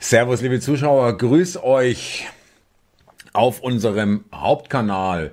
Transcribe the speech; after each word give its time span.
Servus, 0.00 0.42
liebe 0.42 0.60
Zuschauer, 0.60 1.18
grüß 1.18 1.60
euch 1.64 2.28
auf 3.32 3.60
unserem 3.60 4.24
Hauptkanal. 4.32 5.32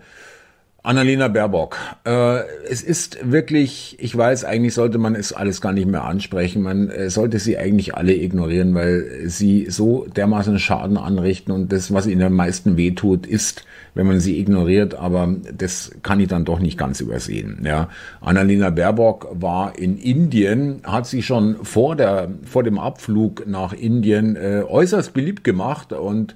Annalena 0.85 1.27
Baerbock. 1.27 1.77
Äh, 2.05 2.41
es 2.69 2.83
ist 2.83 3.19
wirklich, 3.31 3.97
ich 3.99 4.15
weiß, 4.15 4.45
eigentlich 4.45 4.73
sollte 4.73 4.97
man 4.97 5.15
es 5.15 5.33
alles 5.33 5.59
gar 5.59 5.73
nicht 5.73 5.87
mehr 5.87 6.03
ansprechen. 6.03 6.61
Man 6.61 6.89
äh, 6.89 7.09
sollte 7.09 7.39
sie 7.39 7.57
eigentlich 7.57 7.95
alle 7.95 8.13
ignorieren, 8.13 8.75
weil 8.75 9.23
sie 9.25 9.67
so 9.69 10.05
dermaßen 10.05 10.59
Schaden 10.59 10.97
anrichten 10.97 11.51
und 11.51 11.71
das, 11.71 11.91
was 11.93 12.07
ihnen 12.07 12.21
am 12.21 12.33
meisten 12.33 12.77
wehtut, 12.77 13.25
ist, 13.25 13.65
wenn 13.95 14.05
man 14.05 14.19
sie 14.19 14.39
ignoriert, 14.39 14.93
aber 14.93 15.35
das 15.57 15.91
kann 16.03 16.19
ich 16.19 16.27
dann 16.27 16.45
doch 16.45 16.59
nicht 16.59 16.77
ganz 16.77 16.99
übersehen. 16.99 17.61
Ja. 17.65 17.89
Annalena 18.21 18.69
Baerbock 18.69 19.29
war 19.31 19.77
in 19.79 19.97
Indien, 19.97 20.81
hat 20.83 21.07
sich 21.07 21.25
schon 21.25 21.63
vor 21.63 21.95
der, 21.95 22.29
vor 22.43 22.63
dem 22.63 22.77
Abflug 22.77 23.47
nach 23.47 23.73
Indien 23.73 24.35
äh, 24.35 24.63
äußerst 24.67 25.13
beliebt 25.13 25.43
gemacht 25.43 25.93
und 25.93 26.35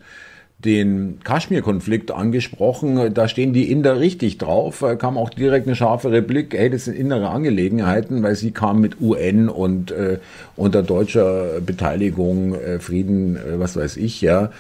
den 0.65 1.19
Kaschmir-Konflikt 1.23 2.11
angesprochen. 2.11 3.13
Da 3.13 3.29
stehen 3.29 3.53
die 3.53 3.71
Inder 3.71 3.99
richtig 3.99 4.37
drauf. 4.37 4.83
Kam 4.97 5.17
auch 5.17 5.29
direkt 5.29 5.67
eine 5.67 5.75
scharfe 5.75 6.11
Replik, 6.11 6.53
hey, 6.53 6.69
das 6.69 6.85
sind 6.85 6.97
innere 6.97 7.29
Angelegenheiten, 7.29 8.21
weil 8.23 8.35
sie 8.35 8.51
kam 8.51 8.81
mit 8.81 8.99
UN 8.99 9.47
und 9.47 9.91
äh, 9.91 10.19
unter 10.57 10.83
deutscher 10.83 11.61
Beteiligung, 11.65 12.55
äh, 12.55 12.79
Frieden, 12.79 13.37
äh, 13.37 13.59
was 13.59 13.77
weiß 13.77 13.95
ich, 13.95 14.19
ja, 14.19 14.51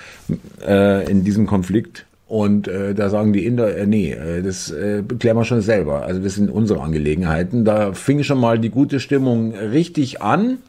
äh, 0.65 1.09
in 1.11 1.25
diesem 1.25 1.47
Konflikt. 1.47 2.05
Und 2.29 2.67
äh, 2.67 2.93
da 2.93 3.09
sagen 3.09 3.33
die 3.33 3.45
Inder, 3.45 3.75
äh, 3.75 3.85
nee, 3.85 4.11
äh, 4.11 4.41
das 4.41 4.71
äh, 4.71 5.01
klären 5.01 5.35
wir 5.35 5.45
schon 5.45 5.61
selber. 5.61 6.05
Also 6.05 6.21
das 6.21 6.35
sind 6.35 6.49
unsere 6.49 6.81
Angelegenheiten. 6.81 7.65
Da 7.65 7.91
fing 7.93 8.23
schon 8.23 8.39
mal 8.39 8.59
die 8.59 8.69
gute 8.69 9.01
Stimmung 9.01 9.53
richtig 9.53 10.21
an. 10.21 10.59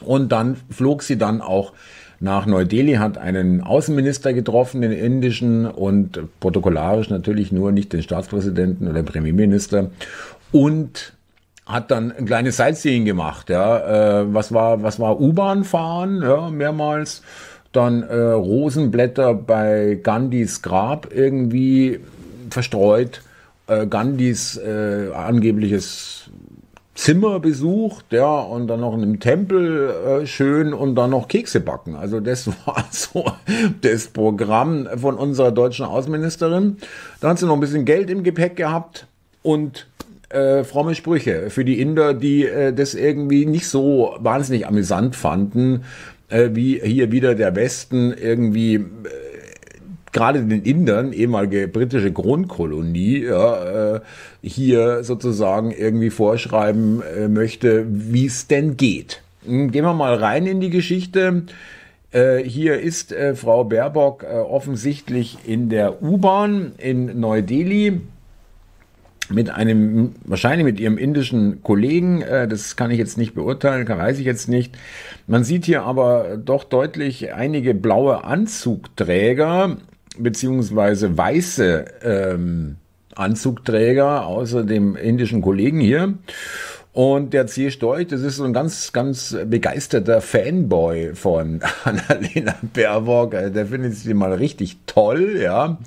Und 0.00 0.32
dann 0.32 0.56
flog 0.70 1.02
sie 1.02 1.18
dann 1.18 1.40
auch 1.40 1.72
nach 2.20 2.44
Neu-Delhi, 2.44 2.94
hat 2.94 3.16
einen 3.16 3.62
Außenminister 3.62 4.34
getroffen, 4.34 4.82
den 4.82 4.92
indischen, 4.92 5.66
und 5.66 6.20
protokollarisch 6.38 7.08
natürlich 7.08 7.50
nur 7.50 7.72
nicht 7.72 7.92
den 7.94 8.02
Staatspräsidenten 8.02 8.86
oder 8.86 9.02
den 9.02 9.06
Premierminister. 9.06 9.90
Und 10.52 11.14
hat 11.64 11.90
dann 11.90 12.12
ein 12.12 12.26
kleines 12.26 12.56
Sightseeing 12.56 13.04
gemacht. 13.04 13.48
Ja, 13.48 14.20
äh, 14.20 14.34
was 14.34 14.52
war, 14.52 14.82
was 14.82 15.00
war 15.00 15.20
U-Bahn 15.20 15.64
fahren? 15.64 16.20
Ja, 16.22 16.50
mehrmals. 16.50 17.22
Dann 17.72 18.02
äh, 18.02 18.16
Rosenblätter 18.16 19.34
bei 19.34 19.98
Gandhis 20.02 20.60
Grab 20.60 21.08
irgendwie 21.14 22.00
verstreut. 22.50 23.22
Äh, 23.68 23.86
Gandhis 23.86 24.56
äh, 24.56 25.10
angebliches 25.14 26.28
Zimmer 26.94 27.40
besucht, 27.40 28.06
ja, 28.10 28.40
und 28.40 28.66
dann 28.66 28.80
noch 28.80 28.94
in 28.94 29.02
einem 29.02 29.20
Tempel 29.20 29.90
äh, 29.90 30.26
schön 30.26 30.74
und 30.74 30.96
dann 30.96 31.10
noch 31.10 31.28
Kekse 31.28 31.60
backen. 31.60 31.94
Also 31.94 32.20
das 32.20 32.46
war 32.66 32.84
so 32.90 33.24
das 33.80 34.08
Programm 34.08 34.88
von 34.96 35.16
unserer 35.16 35.52
deutschen 35.52 35.86
Außenministerin. 35.86 36.78
Da 37.20 37.30
hat 37.30 37.38
sie 37.38 37.46
noch 37.46 37.54
ein 37.54 37.60
bisschen 37.60 37.84
Geld 37.84 38.10
im 38.10 38.22
Gepäck 38.22 38.56
gehabt 38.56 39.06
und 39.42 39.86
äh, 40.30 40.64
fromme 40.64 40.94
Sprüche 40.94 41.50
für 41.50 41.64
die 41.64 41.80
Inder, 41.80 42.14
die 42.14 42.46
äh, 42.46 42.72
das 42.72 42.94
irgendwie 42.94 43.46
nicht 43.46 43.68
so 43.68 44.14
wahnsinnig 44.18 44.66
amüsant 44.66 45.16
fanden, 45.16 45.84
äh, 46.28 46.50
wie 46.52 46.80
hier 46.82 47.12
wieder 47.12 47.34
der 47.34 47.56
Westen 47.56 48.12
irgendwie 48.12 48.74
äh, 48.74 48.84
gerade 50.12 50.42
den 50.42 50.62
Indern, 50.62 51.12
ehemalige 51.12 51.68
britische 51.68 52.12
Grundkolonie, 52.12 53.24
ja, 53.24 53.96
äh, 53.96 54.00
hier 54.42 55.04
sozusagen 55.04 55.70
irgendwie 55.70 56.10
vorschreiben 56.10 57.02
äh, 57.02 57.28
möchte, 57.28 57.86
wie 57.88 58.26
es 58.26 58.46
denn 58.46 58.76
geht. 58.76 59.22
Hm, 59.44 59.70
gehen 59.70 59.84
wir 59.84 59.94
mal 59.94 60.14
rein 60.14 60.46
in 60.46 60.60
die 60.60 60.70
Geschichte. 60.70 61.44
Äh, 62.12 62.38
hier 62.38 62.80
ist 62.80 63.12
äh, 63.12 63.34
Frau 63.36 63.64
Baerbock 63.64 64.24
äh, 64.24 64.36
offensichtlich 64.36 65.38
in 65.46 65.68
der 65.68 66.02
U-Bahn 66.02 66.72
in 66.78 67.20
Neu-Delhi 67.20 68.00
mit 69.28 69.48
einem, 69.48 70.16
wahrscheinlich 70.24 70.64
mit 70.64 70.80
ihrem 70.80 70.98
indischen 70.98 71.62
Kollegen, 71.62 72.24
das 72.48 72.74
kann 72.74 72.90
ich 72.90 72.98
jetzt 72.98 73.16
nicht 73.16 73.32
beurteilen, 73.32 73.86
kann, 73.86 73.96
weiß 73.96 74.18
ich 74.18 74.24
jetzt 74.24 74.48
nicht. 74.48 74.76
Man 75.28 75.44
sieht 75.44 75.66
hier 75.66 75.84
aber 75.84 76.36
doch 76.36 76.64
deutlich 76.64 77.32
einige 77.32 77.72
blaue 77.72 78.24
Anzugträger 78.24 79.76
beziehungsweise 80.22 81.16
weiße 81.16 81.84
ähm, 82.02 82.76
Anzugträger 83.14 84.26
außer 84.26 84.64
dem 84.64 84.96
indischen 84.96 85.42
Kollegen 85.42 85.80
hier. 85.80 86.14
Und 86.92 87.34
der 87.34 87.46
C. 87.46 87.70
Storch, 87.70 88.08
das 88.08 88.22
ist 88.22 88.36
so 88.36 88.44
ein 88.44 88.52
ganz, 88.52 88.92
ganz 88.92 89.36
begeisterter 89.46 90.20
Fanboy 90.20 91.14
von 91.14 91.60
Annalena 91.84 92.56
Baerbock. 92.74 93.34
Also 93.34 93.54
der 93.54 93.66
findet 93.66 93.94
sie 93.94 94.14
mal 94.14 94.32
richtig 94.32 94.76
toll, 94.86 95.38
ja. 95.40 95.78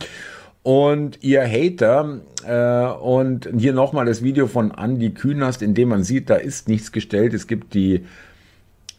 Und 0.63 1.21
ihr 1.21 1.43
Hater, 1.43 2.21
äh, 2.47 2.85
und 3.01 3.49
hier 3.57 3.73
nochmal 3.73 4.05
das 4.05 4.23
Video 4.23 4.47
von 4.47 4.71
Andy 4.71 5.09
Künast, 5.09 5.61
in 5.61 5.73
dem 5.73 5.89
man 5.89 6.03
sieht, 6.03 6.29
da 6.29 6.35
ist 6.35 6.69
nichts 6.69 6.93
gestellt. 6.93 7.33
Es 7.33 7.47
gibt 7.47 7.73
die 7.73 8.05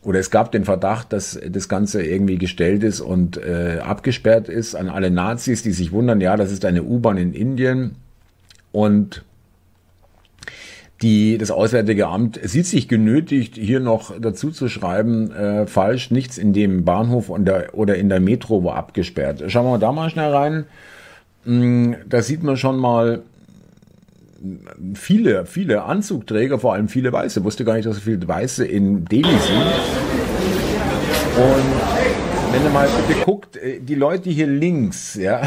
oder 0.05 0.19
es 0.19 0.31
gab 0.31 0.53
den 0.53 0.65
Verdacht, 0.65 1.13
dass 1.13 1.39
das 1.49 1.69
Ganze 1.69 2.03
irgendwie 2.03 2.39
gestellt 2.39 2.83
ist 2.83 3.01
und 3.01 3.37
äh, 3.37 3.79
abgesperrt 3.83 4.49
ist 4.49 4.75
an 4.75 4.89
alle 4.89 5.11
Nazis, 5.11 5.63
die 5.63 5.73
sich 5.73 5.93
wundern, 5.93 6.21
ja, 6.21 6.37
das 6.37 6.53
ist 6.53 6.65
eine 6.65 6.83
U-Bahn 6.83 7.17
in 7.17 7.33
Indien 7.33 7.97
und 8.73 9.25
die, 11.03 11.39
das 11.39 11.51
Auswärtige 11.51 12.07
Amt 12.07 12.41
sieht 12.43 12.67
sich 12.67 12.89
genötigt, 12.89 13.57
hier 13.57 13.81
noch 13.81 14.19
dazu 14.19 14.51
zu 14.51 14.69
schreiben, 14.69 15.31
äh, 15.33 15.67
falsch, 15.67 16.11
nichts 16.11 16.39
in 16.39 16.53
dem 16.53 16.85
Bahnhof 16.85 17.31
der, 17.37 17.75
oder 17.75 17.97
in 17.97 18.09
der 18.09 18.21
Metro 18.21 18.65
war 18.65 18.77
abgesperrt. 18.77 19.43
Schauen 19.49 19.67
wir 19.67 19.79
da 19.79 19.93
mal 19.93 20.09
schnell 20.09 20.33
rein. 20.33 20.65
Mm, 21.45 21.95
da 22.09 22.23
sieht 22.23 22.43
man 22.43 22.57
schon 22.57 22.79
mal, 22.79 23.23
viele, 24.95 25.47
viele 25.47 25.85
Anzugträger, 25.85 26.59
vor 26.59 26.75
allem 26.75 26.89
viele 26.89 27.13
Weiße. 27.13 27.45
Wusste 27.45 27.65
gar 27.65 27.75
nicht, 27.75 27.87
dass 27.87 27.97
so 27.97 28.03
viele 28.03 28.27
Weiße 28.27 28.65
in 28.65 29.05
Delhi 29.05 29.25
sind. 29.25 29.63
Und 31.37 32.04
wenn 32.55 32.63
ihr 32.63 32.71
mal 32.71 32.89
bitte 33.09 33.21
guckt, 33.25 33.57
äh, 33.57 33.81
die 33.81 33.97
Leute 33.97 34.31
hier 34.31 34.47
links, 34.47 35.15
ja, 35.15 35.43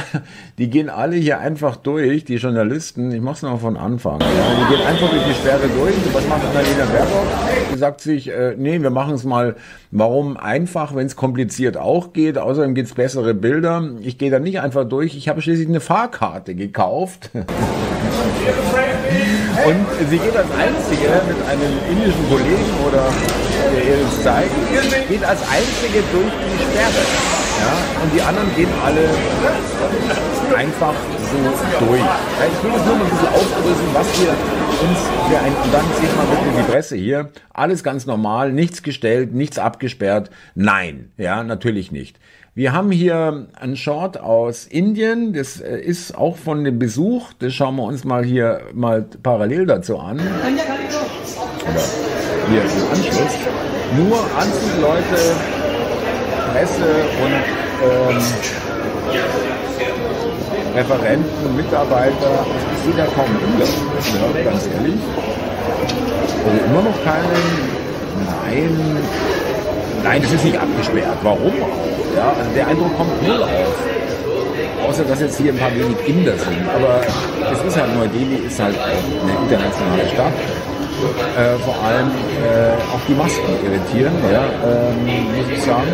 die 0.58 0.70
gehen 0.70 0.90
alle 0.90 1.16
hier 1.16 1.40
einfach 1.40 1.78
durch, 1.78 2.26
die 2.26 2.36
Journalisten, 2.36 3.12
ich 3.12 3.22
mach's 3.22 3.44
noch 3.44 3.62
von 3.62 3.78
Anfang, 3.78 4.20
ja, 4.20 4.28
die 4.28 4.76
gehen 4.76 4.86
einfach 4.86 5.10
durch 5.10 5.24
die 5.24 5.34
Sperre 5.34 5.70
durch. 5.70 5.94
Was 6.12 6.28
macht 6.28 6.42
Annalena 6.44 6.86
Baerbock? 6.86 7.28
Die 7.74 7.78
sagt 7.78 8.02
sich, 8.02 8.30
äh, 8.30 8.56
nee, 8.58 8.82
wir 8.82 8.90
machen 8.90 9.14
es 9.14 9.24
mal, 9.24 9.56
warum 9.92 10.36
einfach, 10.36 10.96
wenn 10.96 11.08
es 11.08 11.16
kompliziert 11.16 11.78
auch 11.78 12.12
geht, 12.12 12.38
außerdem 12.38 12.76
gibt's 12.76 12.94
bessere 12.94 13.34
Bilder. 13.34 13.90
Ich 14.02 14.18
gehe 14.18 14.30
da 14.30 14.40
nicht 14.40 14.60
einfach 14.60 14.84
durch, 14.84 15.16
ich 15.16 15.30
habe 15.30 15.42
schließlich 15.42 15.70
eine 15.70 15.80
Fahrkarte 15.80 16.56
gekauft. 16.56 17.30
Und 19.66 20.10
sie 20.10 20.18
geht 20.18 20.36
als 20.36 20.52
Einzige 20.52 21.08
mit 21.28 21.38
einem 21.48 21.74
indischen 21.90 22.30
Kollegen 22.30 22.70
oder 22.88 23.12
der 23.74 23.98
das 24.04 24.24
zeigt, 24.24 24.52
geht 25.10 25.24
als 25.24 25.42
Einzige 25.42 26.04
durch 26.12 26.34
die 26.34 26.64
Sperre. 26.64 27.04
Ja, 27.60 28.04
und 28.04 28.14
die 28.14 28.22
anderen 28.22 28.56
gehen 28.56 28.70
alle 28.84 29.10
einfach 30.56 30.94
so 31.32 31.86
durch. 31.86 32.00
Ja, 32.00 32.20
ich 32.48 32.64
will 32.64 32.72
das 32.72 32.86
nur 32.86 32.96
mal 32.96 33.04
ein 33.04 33.10
bisschen 33.10 33.28
aufdrücken, 33.28 33.88
was 33.94 34.08
wir 34.22 34.30
uns 34.30 35.00
für 35.30 35.40
ein, 35.40 35.54
und 35.64 35.74
dann 35.74 35.86
sieht 36.00 36.16
man 36.16 36.30
wirklich 36.30 36.56
die 36.56 36.72
Presse 36.72 36.96
hier, 36.96 37.30
alles 37.54 37.84
ganz 37.84 38.06
normal, 38.06 38.54
nichts 38.54 38.84
gestellt, 38.84 39.34
nichts 39.34 39.58
abgesperrt. 39.58 40.30
Nein, 40.56 41.12
ja, 41.18 41.44
natürlich 41.44 41.92
nicht. 41.92 42.20
Wir 42.54 42.74
haben 42.74 42.92
hier 42.92 43.48
einen 43.60 43.78
Short 43.78 44.20
aus 44.20 44.66
Indien, 44.66 45.34
das 45.34 45.62
äh, 45.62 45.80
ist 45.80 46.18
auch 46.18 46.38
von 46.38 46.64
dem 46.64 46.80
Besuch, 46.80 47.34
das 47.38 47.54
schauen 47.54 47.76
wir 47.76 47.84
uns 47.84 48.04
mal 48.04 48.24
hier 48.24 48.62
mal 48.74 49.06
parallel 49.22 49.68
dazu 49.68 50.00
an. 50.00 50.20
Oder 50.20 52.07
hier 52.50 52.62
im 52.62 52.68
Anschluss. 52.92 53.34
Nur 53.98 54.20
Anzugleute, 54.38 55.22
Presse 56.52 56.92
und 57.24 57.34
ähm, 57.84 58.22
Referenten, 60.76 61.56
Mitarbeiter, 61.56 62.46
ich 62.76 62.84
sehe 62.84 62.94
da 62.98 63.06
kaum 63.16 63.30
Bilder, 63.40 63.72
ja, 64.36 64.52
ganz 64.52 64.68
ehrlich. 64.68 65.00
Also 66.46 66.66
immer 66.66 66.82
noch 66.82 67.04
keinen, 67.04 67.44
nein, 68.46 68.98
nein, 70.04 70.22
das 70.22 70.32
ist 70.34 70.46
nicht 70.46 70.58
abgesperrt. 70.58 71.18
Warum 71.24 71.48
auch? 71.48 72.16
Ja, 72.16 72.34
also 72.38 72.52
der 72.56 72.68
Eindruck 72.68 72.96
kommt 72.98 73.28
null 73.28 73.44
auf. 73.44 74.88
Außer 74.88 75.04
dass 75.04 75.20
jetzt 75.20 75.38
hier 75.38 75.52
ein 75.52 75.58
paar 75.58 75.74
wenig 75.74 75.98
Inder 76.08 76.38
sind. 76.38 76.64
Aber 76.74 77.02
es 77.52 77.64
ist 77.68 77.78
halt 77.78 77.96
Neu-Delhi 77.96 78.48
ist 78.48 78.60
halt 78.60 78.76
eine 78.78 79.32
internationale 79.44 80.08
Stadt. 80.14 80.34
Äh, 80.98 81.60
vor 81.64 81.76
allem 81.86 82.08
äh, 82.08 82.74
auch 82.92 83.00
die 83.08 83.14
Masken 83.14 83.54
irritieren, 83.64 84.14
ja, 84.32 84.46
ähm, 84.66 85.06
muss 85.38 85.52
ich 85.52 85.62
sagen. 85.62 85.94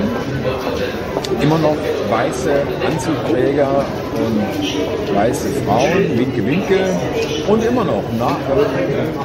Immer 1.41 1.57
noch 1.57 1.75
weiße 2.09 2.51
Anzugträger 2.88 3.85
und 4.15 5.15
weiße 5.15 5.50
Frauen, 5.65 6.17
winke, 6.17 6.45
winke. 6.45 6.79
Und 7.47 7.63
immer 7.65 7.83
noch, 7.83 8.03
na, 8.17 8.38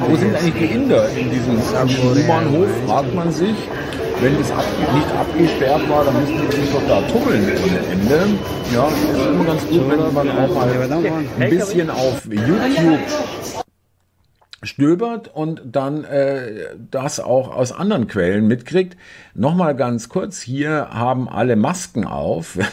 wo 0.07 0.15
sind 0.17 0.35
eigentlich 0.35 0.53
die 0.55 0.75
Inder 0.75 1.07
in 1.09 1.29
diesem 1.31 1.57
U-Bahnhof, 1.57 2.67
fragt 2.85 3.15
man 3.15 3.31
sich. 3.31 3.55
wenn 4.21 4.35
es 4.41 4.51
ab, 4.51 4.65
nicht 4.93 5.07
abgesperrt 5.17 5.89
war, 5.89 6.03
dann 6.03 6.19
müssten 6.19 6.41
die 6.49 6.55
sich 6.57 6.71
doch 6.71 6.81
da 6.87 7.01
tummeln 7.07 7.51
ohne 7.63 7.79
Ende. 7.89 8.19
Ja, 8.73 8.87
ist 8.87 9.27
immer 9.27 9.45
ganz 9.45 9.67
gut, 9.67 9.81
wenn 9.89 10.13
man 10.13 10.29
auch 10.29 10.53
mal 10.53 11.23
ein 11.39 11.49
bisschen 11.49 11.89
auf 11.89 12.21
YouTube 12.25 12.99
stöbert 14.61 15.33
und 15.33 15.61
dann 15.65 16.03
äh, 16.03 16.75
das 16.91 17.19
auch 17.19 17.55
aus 17.55 17.71
anderen 17.71 18.07
Quellen 18.07 18.47
mitkriegt. 18.47 18.97
Nochmal 19.33 19.75
ganz 19.75 20.09
kurz, 20.09 20.41
hier 20.41 20.89
haben 20.91 21.29
alle 21.29 21.55
Masken 21.55 22.05
auf. 22.05 22.57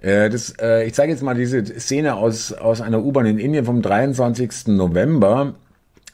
Äh, 0.00 0.30
das, 0.30 0.54
äh, 0.60 0.86
ich 0.86 0.94
zeige 0.94 1.12
jetzt 1.12 1.24
mal 1.24 1.34
diese 1.34 1.64
Szene 1.64 2.14
aus, 2.14 2.52
aus 2.52 2.80
einer 2.80 3.02
U-Bahn 3.02 3.26
in 3.26 3.38
Indien 3.38 3.64
vom 3.64 3.82
23. 3.82 4.68
November. 4.68 5.54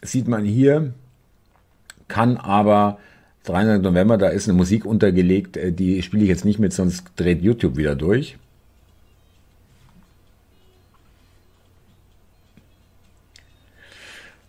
Sieht 0.00 0.26
man 0.26 0.46
hier, 0.46 0.94
kann 2.08 2.38
aber 2.38 2.98
23. 3.44 3.82
November, 3.82 4.16
da 4.16 4.28
ist 4.28 4.48
eine 4.48 4.56
Musik 4.56 4.86
untergelegt, 4.86 5.58
äh, 5.58 5.70
die 5.70 6.02
spiele 6.02 6.22
ich 6.22 6.30
jetzt 6.30 6.46
nicht 6.46 6.58
mit, 6.58 6.72
sonst 6.72 7.04
dreht 7.16 7.42
YouTube 7.42 7.76
wieder 7.76 7.94
durch. 7.94 8.38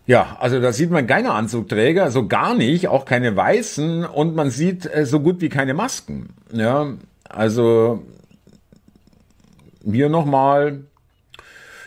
Ja, 0.08 0.38
also 0.40 0.62
da 0.62 0.72
sieht 0.72 0.92
man 0.92 1.08
keine 1.08 1.32
Anzugträger, 1.32 2.12
so 2.12 2.28
gar 2.28 2.54
nicht, 2.54 2.88
auch 2.88 3.06
keine 3.06 3.36
weißen 3.36 4.06
und 4.06 4.36
man 4.36 4.52
sieht 4.52 4.86
äh, 4.86 5.06
so 5.06 5.20
gut 5.20 5.42
wie 5.42 5.50
keine 5.50 5.74
Masken. 5.74 6.30
Ja, 6.52 6.94
also 7.28 8.04
hier 9.84 10.10
nochmal, 10.10 10.82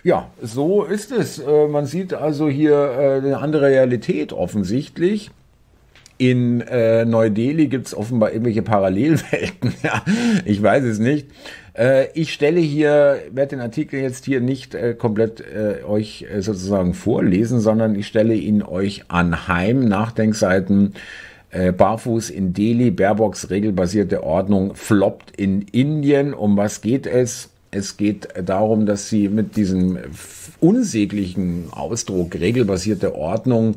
ja, 0.03 0.31
so 0.43 0.83
ist 0.83 1.13
es. 1.13 1.39
Äh, 1.39 1.69
man 1.69 1.87
sieht 1.87 2.13
also 2.13 2.49
hier 2.49 2.75
äh, 2.75 3.19
eine 3.19 3.39
andere 3.39 3.67
Realität 3.67 4.33
offensichtlich. 4.33 5.31
In 6.21 6.61
äh, 6.63 7.05
Neu-Delhi 7.05 7.69
gibt 7.69 7.87
es 7.87 7.97
offenbar 7.97 8.33
irgendwelche 8.33 8.63
Parallelwelten. 8.63 9.75
ja, 9.85 10.03
ich 10.45 10.61
weiß 10.61 10.83
es 10.83 10.99
nicht. 10.99 11.29
Äh, 11.79 12.09
ich 12.15 12.33
stelle 12.33 12.61
hier, 12.61 13.23
werde 13.31 13.57
den 13.57 13.61
Artikel 13.61 14.01
jetzt 14.01 14.25
hier 14.25 14.41
nicht 14.41 14.75
äh, 14.75 14.95
komplett 14.95 15.41
äh, 15.41 15.85
euch 15.85 16.27
äh, 16.31 16.43
sozusagen 16.43 16.95
vorlesen, 16.95 17.61
sondern 17.61 17.95
ich 17.95 18.07
stelle 18.07 18.35
ihn 18.35 18.63
euch 18.63 19.05
anheim. 19.09 19.87
Nachdenkseiten 19.87 20.95
äh, 21.51 21.73
Barfuß 21.73 22.31
in 22.31 22.53
Delhi, 22.53 22.91
Baerbocks 22.91 23.51
regelbasierte 23.51 24.25
Ordnung 24.25 24.75
floppt 24.75 25.39
in 25.39 25.63
Indien. 25.63 26.35
Um 26.35 26.57
was 26.57 26.81
geht 26.81 27.07
es? 27.07 27.51
Es 27.71 27.97
geht 27.99 28.29
darum, 28.45 28.87
dass 28.87 29.11
sie 29.11 29.29
mit 29.29 29.57
diesem 29.57 29.99
unsäglichen 30.59 31.67
Ausdruck 31.71 32.35
regelbasierte 32.35 33.15
Ordnung 33.15 33.77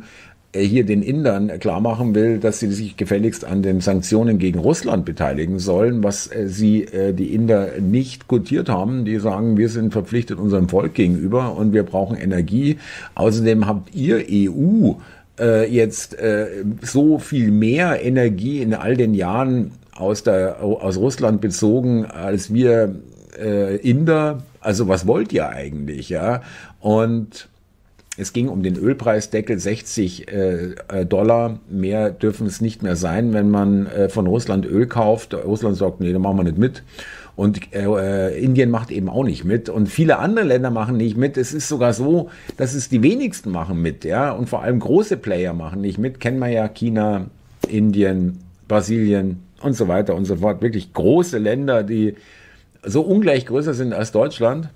hier 0.53 0.86
den 0.86 1.01
Indern 1.01 1.59
klar 1.59 1.80
machen 1.80 2.13
will, 2.13 2.38
dass 2.38 2.59
sie 2.59 2.71
sich 2.71 2.98
gefälligst 2.98 3.45
an 3.45 3.63
den 3.63 3.80
Sanktionen 3.80 4.38
gegen 4.38 4.59
Russland 4.59 5.06
beteiligen 5.06 5.59
sollen, 5.59 6.03
was 6.03 6.27
äh, 6.27 6.48
sie, 6.48 6.83
äh, 6.83 7.13
die 7.13 7.33
Inder, 7.33 7.80
nicht 7.80 8.27
gutiert 8.27 8.68
haben. 8.68 9.06
Die 9.06 9.19
sagen, 9.19 9.57
wir 9.57 9.69
sind 9.69 9.94
verpflichtet 9.94 10.39
unserem 10.39 10.68
Volk 10.68 10.94
gegenüber 10.94 11.56
und 11.56 11.71
wir 11.71 11.83
brauchen 11.83 12.18
Energie. 12.18 12.77
Außerdem 13.15 13.68
habt 13.68 13.95
ihr 13.95 14.25
EU 14.30 14.94
jetzt 15.71 16.18
so 16.83 17.18
viel 17.18 17.50
mehr 17.50 18.03
Energie 18.03 18.62
in 18.62 18.75
all 18.75 18.95
den 18.95 19.15
Jahren 19.15 19.71
aus, 19.95 20.21
der, 20.21 20.62
aus 20.62 20.98
Russland 20.98 21.42
bezogen, 21.42 22.06
als 22.06 22.53
wir 22.53 22.98
Inder. 23.81 24.44
Also 24.59 24.88
was 24.88 25.07
wollt 25.07 25.33
ihr 25.33 25.50
eigentlich, 25.50 26.09
ja? 26.09 26.44
Und 26.80 27.50
es 28.18 28.34
ging 28.34 28.50
um 28.50 28.62
den 28.62 28.75
Ölpreisdeckel 28.75 29.58
60 29.58 30.28
äh, 30.28 30.75
äh, 30.90 31.06
Dollar. 31.06 31.60
Mehr 31.69 32.12
dürfen 32.12 32.46
es 32.46 32.60
nicht 32.60 32.84
mehr 32.84 32.98
sein, 32.98 33.34
wenn 33.34 33.50
man 33.50 33.88
äh, 33.88 34.10
von 34.10 34.28
Russland 34.28 34.66
Öl 34.66 34.86
kauft. 34.86 35.34
Russland 35.34 35.78
sagt, 35.78 36.02
nee, 36.02 36.12
da 36.12 36.19
machen 36.19 36.38
wir 36.38 36.44
nicht 36.44 36.58
mit. 36.58 36.84
Und 37.38 37.74
äh, 37.74 38.38
Indien 38.38 38.69
macht 38.69 38.92
eben 38.92 39.08
auch 39.08 39.24
nicht 39.24 39.46
mit. 39.46 39.69
Und 39.69 39.88
viele 39.88 40.19
andere 40.19 40.46
Länder 40.46 40.69
machen 40.69 40.98
nicht 40.98 41.16
mit. 41.16 41.38
Es 41.38 41.54
ist 41.54 41.69
sogar 41.69 41.94
so, 41.94 42.30
dass 42.58 42.74
es 42.74 42.90
die 42.90 43.02
wenigsten 43.02 43.50
machen 43.50 43.81
mit, 43.81 44.04
ja. 44.04 44.31
Und 44.31 44.50
vor 44.50 44.62
allem 44.62 44.80
große 44.80 45.16
Player 45.16 45.54
machen 45.54 45.80
nicht 45.80 45.98
mit. 45.98 46.19
Kennen 46.19 46.40
wir 46.40 46.50
ja 46.50 46.68
China, 46.68 47.28
Indien, 47.69 48.40
Brasilien 48.68 49.42
und 49.62 49.74
so 49.74 49.88
weiter 49.88 50.16
und 50.16 50.25
so 50.25 50.36
fort. 50.36 50.62
Wirklich 50.62 50.94
große 50.94 51.38
Länder, 51.38 51.84
die 51.84 52.16
so 52.84 53.02
ungleich 53.02 53.46
größer 53.46 53.74
sind 53.74 53.94
als 53.94 54.12
Deutschland. 54.12 54.68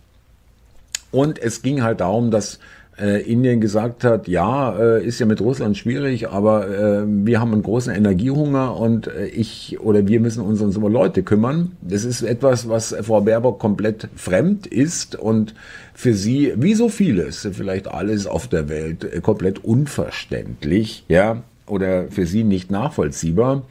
Und 1.12 1.38
es 1.38 1.62
ging 1.62 1.84
halt 1.84 2.00
darum, 2.00 2.32
dass 2.32 2.60
äh, 3.00 3.22
Indien 3.22 3.60
gesagt 3.60 4.04
hat, 4.04 4.28
ja, 4.28 4.78
äh, 4.78 5.06
ist 5.06 5.20
ja 5.20 5.26
mit 5.26 5.42
Russland 5.42 5.78
schwierig, 5.78 6.30
aber 6.30 6.68
äh, 6.68 7.04
wir 7.06 7.42
haben 7.42 7.52
einen 7.52 7.64
großen 7.64 7.94
Energiehunger 7.94 8.78
und 8.78 9.08
äh, 9.08 9.26
ich 9.28 9.80
oder 9.82 10.08
wir 10.08 10.20
müssen 10.20 10.44
uns 10.44 10.62
um 10.62 10.92
Leute 10.92 11.24
kümmern. 11.24 11.72
Das 11.82 12.06
ist 12.06 12.22
etwas, 12.22 12.70
was 12.70 12.96
Frau 13.02 13.22
Baerbock 13.22 13.60
komplett 13.60 14.08
fremd 14.16 14.68
ist 14.68 15.16
und 15.16 15.54
für 15.94 16.14
sie, 16.14 16.54
wie 16.56 16.74
so 16.74 16.90
vieles, 16.90 17.48
vielleicht 17.52 17.88
alles 17.88 18.28
auf 18.28 18.48
der 18.48 18.70
Welt, 18.70 19.04
äh, 19.04 19.20
komplett 19.20 19.64
unverständlich, 19.64 21.04
ja, 21.08 21.44
oder 21.68 22.06
für 22.10 22.26
sie 22.26 22.44
nicht 22.44 22.72
nachvollziehbar. 22.72 23.64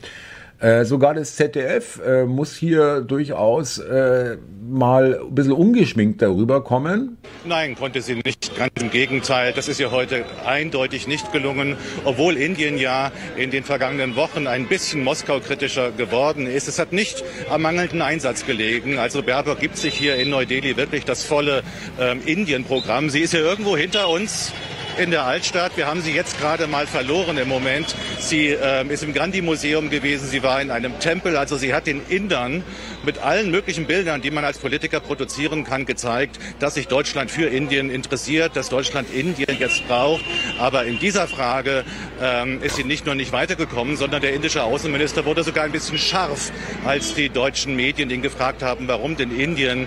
Äh, 0.65 0.87
sogar 0.87 1.13
das 1.13 1.37
ZDF 1.37 2.01
äh, 2.01 2.25
muss 2.25 2.57
hier 2.57 3.03
durchaus 3.03 3.77
äh, 3.77 4.39
mal 4.67 5.21
ein 5.21 5.35
bisschen 5.35 5.53
ungeschminkt 5.53 6.23
darüber 6.23 6.65
kommen. 6.65 7.19
Nein, 7.45 7.75
konnte 7.75 8.01
sie 8.01 8.15
nicht. 8.15 8.57
Ganz 8.57 8.73
im 8.81 8.91
Gegenteil. 8.91 9.53
Das 9.53 9.69
ist 9.69 9.79
ihr 9.79 9.91
heute 9.91 10.25
eindeutig 10.47 11.07
nicht 11.07 11.33
gelungen, 11.33 11.77
obwohl 12.07 12.39
Indien 12.39 12.79
ja 12.79 13.13
in 13.37 13.51
den 13.51 13.63
vergangenen 13.63 14.17
Wochen 14.17 14.47
ein 14.47 14.67
bisschen 14.67 15.05
Moskau-kritischer 15.05 15.93
geworden 15.93 16.47
ist. 16.47 16.67
Es 16.67 16.79
hat 16.79 16.95
nicht 16.95 17.23
am 17.51 17.61
mangelnden 17.61 18.01
Einsatz 18.01 18.47
gelegen. 18.47 18.97
Also 18.97 19.23
Baerbock 19.23 19.61
gibt 19.61 19.77
sich 19.77 19.93
hier 19.93 20.17
in 20.17 20.31
Neu-Delhi 20.31 20.79
wirklich 20.79 21.05
das 21.05 21.25
volle 21.25 21.63
ähm, 22.01 22.23
Indien-Programm. 22.25 23.11
Sie 23.11 23.21
ist 23.21 23.35
ja 23.35 23.41
irgendwo 23.41 23.77
hinter 23.77 24.09
uns 24.09 24.51
in 24.99 25.11
der 25.11 25.25
Altstadt. 25.25 25.76
Wir 25.76 25.87
haben 25.87 26.00
sie 26.00 26.12
jetzt 26.12 26.38
gerade 26.38 26.67
mal 26.67 26.87
verloren 26.87 27.37
im 27.38 27.49
Moment. 27.49 27.94
Sie 28.19 28.49
äh, 28.49 28.87
ist 28.88 29.02
im 29.02 29.12
Gandhi-Museum 29.12 29.91
gewesen, 29.91 30.29
sie 30.29 30.43
war 30.43 30.61
in 30.61 30.70
einem 30.70 30.99
Tempel, 31.00 31.37
also 31.37 31.56
sie 31.56 31.75
hat 31.75 31.87
den 31.87 32.00
Indern 32.08 32.62
mit 33.05 33.19
allen 33.19 33.51
möglichen 33.51 33.87
Bildern, 33.87 34.23
die 34.23 34.31
man 34.31 34.45
als 34.45 34.59
Politiker 34.59 35.01
produzieren 35.01 35.65
kann, 35.65 35.87
gezeigt, 35.87 36.39
dass 36.59 36.75
sich 36.75 36.89
Deutschland 36.89 37.31
für 37.31 37.47
Indien 37.47 37.91
interessiert, 37.91 38.56
dass 38.56 38.69
Deutschland 38.69 39.12
Indien 39.12 39.56
jetzt 39.59 39.87
braucht. 39.87 40.25
Aber 40.59 40.85
in 40.85 40.99
dieser 40.99 41.29
Frage 41.29 41.85
ähm, 42.20 42.63
ist 42.63 42.77
sie 42.77 42.84
nicht 42.84 43.06
nur 43.06 43.15
nicht 43.15 43.32
weitergekommen, 43.32 43.96
sondern 43.96 44.23
der 44.23 44.34
indische 44.34 44.63
Außenminister 44.63 45.25
wurde 45.25 45.44
sogar 45.44 45.65
ein 45.65 45.73
bisschen 45.73 45.99
scharf, 45.99 46.53
als 46.84 47.15
die 47.15 47.29
deutschen 47.29 47.77
Medien 47.77 48.11
ihn 48.11 48.23
gefragt 48.23 48.63
haben, 48.63 48.89
warum 48.89 49.17
denn 49.17 49.34
Indien 49.37 49.87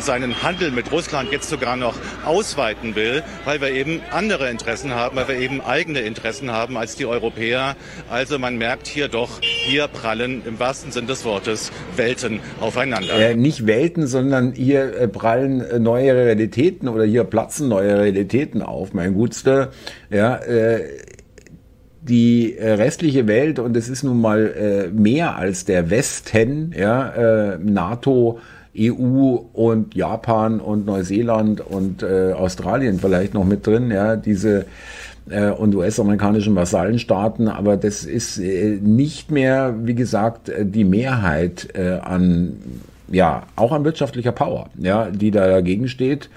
seinen 0.00 0.42
Handel 0.42 0.70
mit 0.70 0.92
Russland 0.92 1.32
jetzt 1.32 1.48
sogar 1.48 1.76
noch 1.76 1.94
ausweiten 2.24 2.94
will, 2.94 3.22
weil 3.44 3.60
wir 3.60 3.70
eben 3.70 4.02
andere 4.10 4.50
Interessen 4.50 4.94
haben, 4.94 5.16
weil 5.16 5.28
wir 5.28 5.38
eben 5.38 5.60
eigene 5.60 6.00
Interessen 6.00 6.50
haben 6.50 6.76
als 6.76 6.96
die 6.96 7.06
Europäer. 7.06 7.76
Also 8.10 8.38
man 8.38 8.56
merkt 8.56 8.86
hier 8.86 9.08
doch, 9.08 9.40
hier 9.40 9.88
prallen 9.88 10.42
im 10.46 10.58
wahrsten 10.58 10.92
Sinn 10.92 11.06
des 11.06 11.24
Wortes 11.24 11.70
Welten 11.96 12.25
aufeinander. 12.60 13.14
Äh, 13.14 13.34
nicht 13.36 13.66
Welten, 13.66 14.06
sondern 14.06 14.52
hier 14.52 14.98
äh, 14.98 15.08
prallen 15.08 15.60
äh, 15.60 15.78
neue 15.78 16.14
Realitäten 16.14 16.88
oder 16.88 17.04
hier 17.04 17.24
platzen 17.24 17.68
neue 17.68 17.98
Realitäten 17.98 18.62
auf, 18.62 18.92
mein 18.94 19.14
Gutster. 19.14 19.70
Ja, 20.10 20.36
äh, 20.36 20.84
die 22.02 22.56
äh, 22.56 22.72
restliche 22.72 23.26
Welt, 23.26 23.58
und 23.58 23.76
es 23.76 23.88
ist 23.88 24.04
nun 24.04 24.20
mal 24.20 24.46
äh, 24.46 24.88
mehr 24.88 25.36
als 25.36 25.64
der 25.64 25.90
Westen, 25.90 26.72
ja, 26.76 27.54
äh, 27.54 27.58
NATO, 27.58 28.38
EU 28.78 29.38
und 29.52 29.94
Japan 29.94 30.60
und 30.60 30.86
Neuseeland 30.86 31.60
und 31.60 32.02
äh, 32.02 32.32
Australien 32.32 32.98
vielleicht 33.00 33.34
noch 33.34 33.44
mit 33.44 33.66
drin, 33.66 33.90
ja, 33.90 34.16
diese 34.16 34.66
äh, 35.30 35.50
und 35.50 35.74
US-amerikanischen 35.74 36.54
Vasallenstaaten, 36.54 37.48
aber 37.48 37.76
das 37.76 38.04
ist 38.04 38.38
äh, 38.38 38.78
nicht 38.80 39.30
mehr, 39.30 39.74
wie 39.82 39.94
gesagt, 39.94 40.48
äh, 40.48 40.64
die 40.64 40.84
Mehrheit 40.84 41.68
äh, 41.74 41.98
an 41.98 42.56
ja, 43.08 43.44
auch 43.54 43.72
an 43.72 43.84
wirtschaftlicher 43.84 44.32
Power, 44.32 44.68
ja, 44.78 45.10
die 45.10 45.30
da 45.30 45.46
dagegen 45.46 45.88
steht. 45.88 46.28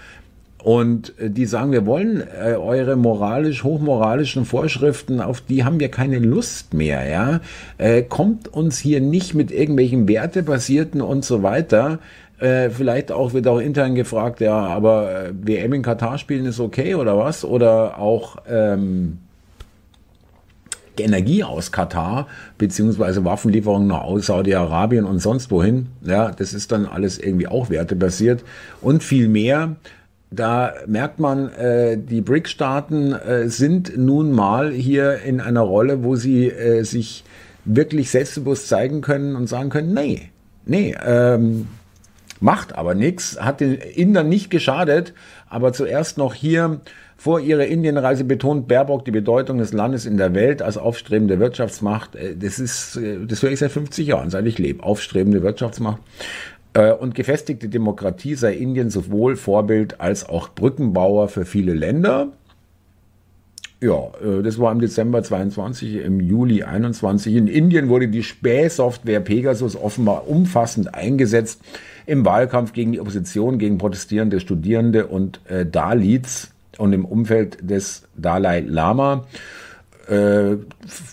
Und 0.62 1.18
äh, 1.20 1.30
die 1.30 1.46
sagen, 1.46 1.72
wir 1.72 1.86
wollen 1.86 2.22
äh, 2.22 2.56
eure 2.56 2.96
moralisch, 2.96 3.64
hochmoralischen 3.64 4.46
Vorschriften, 4.46 5.22
auf 5.22 5.42
die 5.42 5.64
haben 5.64 5.80
wir 5.80 5.90
keine 5.90 6.20
Lust 6.20 6.74
mehr, 6.74 7.08
ja. 7.08 7.40
Äh, 7.78 8.04
kommt 8.04 8.48
uns 8.50 8.78
hier 8.78 9.00
nicht 9.00 9.34
mit 9.34 9.52
irgendwelchen 9.52 10.08
wertebasierten 10.08 11.02
und 11.02 11.24
so 11.24 11.44
weiter, 11.44 12.00
äh, 12.40 12.70
vielleicht 12.70 13.12
auch 13.12 13.34
wird 13.34 13.48
auch 13.48 13.60
intern 13.60 13.96
gefragt, 13.96 14.40
ja, 14.42 14.56
aber 14.56 15.26
äh, 15.28 15.34
WM 15.34 15.74
in 15.74 15.82
Katar 15.82 16.18
spielen 16.18 16.46
ist 16.46 16.60
okay 16.60 16.96
oder 16.96 17.18
was? 17.18 17.44
Oder 17.44 18.00
auch 18.00 18.38
ähm, 18.50 19.20
Energie 21.00 21.44
aus 21.44 21.72
Katar, 21.72 22.28
beziehungsweise 22.58 23.26
Waffenlieferungen 23.26 23.88
nach 23.88 24.06
Saudi-Arabien 24.20 25.06
und 25.06 25.20
sonst 25.20 25.52
wohin. 25.52 25.88
Ja, 26.04 26.32
das 26.32 26.54
ist 26.54 26.72
dann 26.72 26.86
alles 26.86 27.18
irgendwie 27.18 27.48
auch 27.48 27.70
wertebasiert 27.70 28.44
und 28.82 29.04
viel 29.04 29.28
mehr. 29.28 29.76
Da 30.32 30.74
merkt 30.86 31.20
man, 31.20 31.50
äh, 31.54 31.98
die 31.98 32.22
BRIC-Staaten 32.22 33.14
äh, 33.14 33.50
sind 33.50 33.98
nun 33.98 34.32
mal 34.32 34.72
hier 34.72 35.22
in 35.22 35.42
einer 35.42 35.62
Rolle, 35.62 36.04
wo 36.04 36.16
sie 36.16 36.48
äh, 36.48 36.84
sich 36.84 37.24
wirklich 37.66 38.12
selbstbewusst 38.12 38.68
zeigen 38.68 39.02
können 39.02 39.36
und 39.36 39.48
sagen 39.48 39.70
können, 39.70 39.94
nee, 39.94 40.30
nee, 40.66 40.96
ähm, 41.04 41.68
macht 42.40 42.76
aber 42.76 42.96
nichts, 42.96 43.40
hat 43.40 43.60
den 43.60 43.76
Indern 43.76 44.30
nicht 44.30 44.50
geschadet, 44.50 45.14
aber 45.50 45.74
zuerst 45.74 46.18
noch 46.18 46.34
hier 46.34 46.82
vor 47.20 47.42
ihrer 47.42 47.66
Indienreise 47.66 48.24
betont 48.24 48.70
Baerbock 48.70 49.04
die 49.04 49.12
Bedeutung 49.12 49.58
des 49.58 49.74
Landes 49.74 50.06
in 50.06 50.16
der 50.16 50.34
Welt 50.34 50.62
als 50.62 50.78
aufstrebende 50.78 51.40
Wirtschaftsmacht. 51.40 52.16
Äh, 52.16 52.38
das 52.38 52.60
ist, 52.60 52.96
äh, 52.96 53.26
das 53.26 53.44
höre 53.44 53.52
ich 53.52 53.60
seit 53.60 53.72
50 53.72 54.08
Jahren, 54.08 54.30
seit 54.30 54.46
ich 54.46 54.58
lebe. 54.58 54.84
Aufstrebende 54.84 55.44
Wirtschaftsmacht. 55.44 56.02
Äh, 56.74 56.94
und 56.94 57.16
gefestigte 57.16 57.68
Demokratie 57.68 58.36
sei 58.36 58.54
Indien 58.54 58.90
sowohl 58.90 59.36
Vorbild 59.36 60.00
als 60.00 60.28
auch 60.28 60.50
Brückenbauer 60.50 61.28
für 61.28 61.44
viele 61.44 61.74
Länder. 61.74 62.30
Ja, 63.82 64.10
das 64.44 64.60
war 64.60 64.74
im 64.74 64.82
Dezember 64.82 65.24
22, 65.24 65.96
im 65.96 66.20
Juli 66.20 66.64
21. 66.64 67.34
In 67.34 67.48
Indien 67.48 67.88
wurde 67.88 68.10
die 68.10 68.24
Spähsoftware 68.24 69.22
Pegasus 69.22 69.78
offenbar 69.78 70.28
umfassend 70.28 70.94
eingesetzt 70.94 71.62
im 72.06 72.26
Wahlkampf 72.26 72.74
gegen 72.74 72.92
die 72.92 73.00
Opposition, 73.00 73.58
gegen 73.58 73.78
protestierende 73.78 74.42
Studierende 74.42 75.08
und 75.08 75.40
äh, 75.48 75.66
Dalits 75.66 76.52
und 76.78 76.92
im 76.92 77.06
Umfeld 77.06 77.58
des 77.62 78.04
Dalai 78.18 78.62
Lama. 78.62 79.28
Äh, 80.10 80.58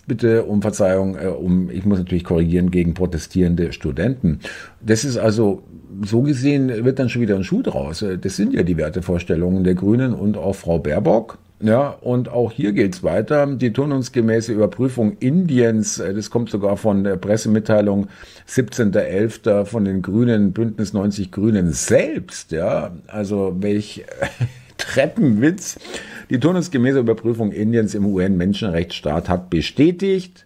bitte 0.07 0.45
um 0.45 0.63
Verzeihung, 0.63 1.17
äh, 1.17 1.27
um, 1.27 1.71
ich 1.71 1.85
muss 1.85 1.99
natürlich 1.99 2.25
korrigieren, 2.25 2.71
gegen 2.71 2.95
protestierende 2.95 3.73
Studenten. 3.73 4.41
Das 4.81 5.05
ist 5.05 5.19
also, 5.19 5.63
so 6.03 6.23
gesehen 6.23 6.85
wird 6.85 6.99
dann 6.99 7.11
schon 7.11 7.23
wieder 7.23 7.37
ein 7.37 7.45
Schuh 7.45 7.63
draus. 7.63 8.05
Das 8.21 8.37
sind 8.37 8.55
ja 8.55 8.63
die 8.63 8.77
Wertevorstellungen 8.77 9.65
der 9.65 9.75
Grünen 9.75 10.15
und 10.15 10.37
auch 10.37 10.55
Frau 10.55 10.79
Baerbock. 10.79 11.39
Ja, 11.59 11.89
und 11.89 12.29
auch 12.29 12.53
hier 12.53 12.73
geht's 12.73 13.03
weiter. 13.03 13.47
Die 13.47 13.73
turnungsgemäße 13.73 14.53
Überprüfung 14.53 15.17
Indiens, 15.21 15.99
äh, 15.99 16.13
das 16.13 16.31
kommt 16.31 16.51
sogar 16.51 16.77
von 16.77 17.03
der 17.03 17.17
Pressemitteilung 17.17 18.09
17.11. 18.47 19.65
von 19.65 19.87
den 19.87 20.03
Grünen, 20.03 20.53
Bündnis 20.53 20.93
90 20.93 21.33
Grünen 21.33 21.73
selbst, 21.73 22.53
ja. 22.53 22.95
Also 23.07 23.57
welch 23.61 24.05
Treppenwitz. 24.77 25.79
Die 26.29 26.39
turnungsgemäße 26.41 26.99
Überprüfung 26.99 27.53
Indiens 27.53 27.95
im 27.95 28.05
UN-Menschenrechtsstaat 28.05 29.31
hat 29.31 29.49
bestätigt, 29.49 30.45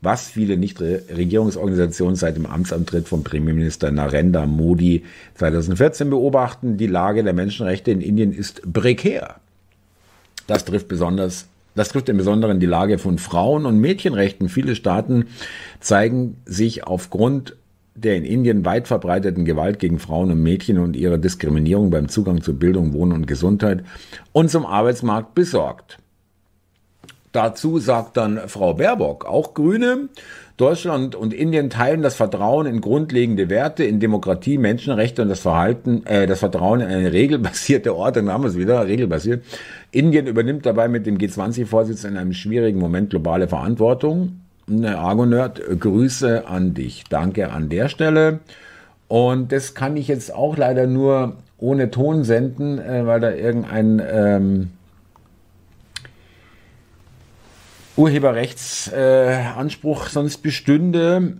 was 0.00 0.28
viele 0.28 0.56
Nichtregierungsorganisationen 0.56 2.16
seit 2.16 2.36
dem 2.36 2.46
Amtsantritt 2.46 3.06
von 3.06 3.22
Premierminister 3.22 3.92
Narendra 3.92 4.46
Modi 4.46 5.04
2014 5.34 6.10
beobachten. 6.10 6.78
Die 6.78 6.88
Lage 6.88 7.22
der 7.22 7.32
Menschenrechte 7.32 7.92
in 7.92 8.00
Indien 8.00 8.32
ist 8.32 8.72
prekär. 8.72 9.36
Das 10.46 10.64
trifft 10.64 10.88
besonders 10.88 11.46
das 11.74 11.88
trifft 11.88 12.08
im 12.08 12.16
Besonderen 12.16 12.60
die 12.60 12.66
Lage 12.66 12.98
von 12.98 13.18
Frauen- 13.18 13.66
und 13.66 13.78
Mädchenrechten. 13.78 14.48
Viele 14.48 14.76
Staaten 14.76 15.26
zeigen 15.80 16.36
sich 16.44 16.86
aufgrund 16.86 17.56
der 17.96 18.16
in 18.16 18.24
Indien 18.24 18.64
weit 18.64 18.88
verbreiteten 18.88 19.44
Gewalt 19.44 19.78
gegen 19.78 19.98
Frauen 19.98 20.30
und 20.30 20.42
Mädchen 20.42 20.78
und 20.78 20.96
ihrer 20.96 21.18
Diskriminierung 21.18 21.90
beim 21.90 22.08
Zugang 22.08 22.42
zu 22.42 22.56
Bildung, 22.56 22.92
Wohnen 22.92 23.12
und 23.12 23.26
Gesundheit 23.26 23.84
und 24.32 24.50
zum 24.50 24.66
Arbeitsmarkt 24.66 25.34
besorgt. 25.34 25.98
Dazu 27.34 27.80
sagt 27.80 28.16
dann 28.16 28.42
Frau 28.46 28.74
Baerbock, 28.74 29.24
auch 29.24 29.54
Grüne, 29.54 30.08
Deutschland 30.56 31.16
und 31.16 31.34
Indien 31.34 31.68
teilen 31.68 32.00
das 32.00 32.14
Vertrauen 32.14 32.64
in 32.64 32.80
grundlegende 32.80 33.50
Werte, 33.50 33.82
in 33.82 33.98
Demokratie, 33.98 34.56
Menschenrechte 34.56 35.22
und 35.22 35.30
das 35.30 35.40
Verhalten, 35.40 36.06
äh, 36.06 36.28
das 36.28 36.38
Vertrauen 36.38 36.80
in 36.80 36.86
eine 36.86 37.12
regelbasierte 37.12 37.96
Ordnung, 37.96 38.30
haben 38.30 38.44
wir 38.44 38.50
es 38.50 38.56
wieder, 38.56 38.86
regelbasiert. 38.86 39.44
Indien 39.90 40.28
übernimmt 40.28 40.64
dabei 40.64 40.86
mit 40.86 41.06
dem 41.06 41.18
G20-Vorsitz 41.18 42.04
in 42.04 42.16
einem 42.16 42.34
schwierigen 42.34 42.78
Moment 42.78 43.10
globale 43.10 43.48
Verantwortung. 43.48 44.38
Ne, 44.68 44.96
Argonerd, 44.96 45.60
Grüße 45.80 46.46
an 46.46 46.72
dich. 46.72 47.02
Danke 47.10 47.50
an 47.50 47.68
der 47.68 47.88
Stelle. 47.88 48.38
Und 49.08 49.50
das 49.50 49.74
kann 49.74 49.96
ich 49.96 50.06
jetzt 50.06 50.32
auch 50.32 50.56
leider 50.56 50.86
nur 50.86 51.38
ohne 51.58 51.90
Ton 51.90 52.22
senden, 52.22 52.78
äh, 52.78 53.04
weil 53.04 53.18
da 53.18 53.32
irgendein 53.32 54.00
ähm, 54.08 54.70
Urheberrechtsanspruch 57.96 60.06
äh, 60.06 60.10
sonst 60.10 60.38
bestünde. 60.38 61.36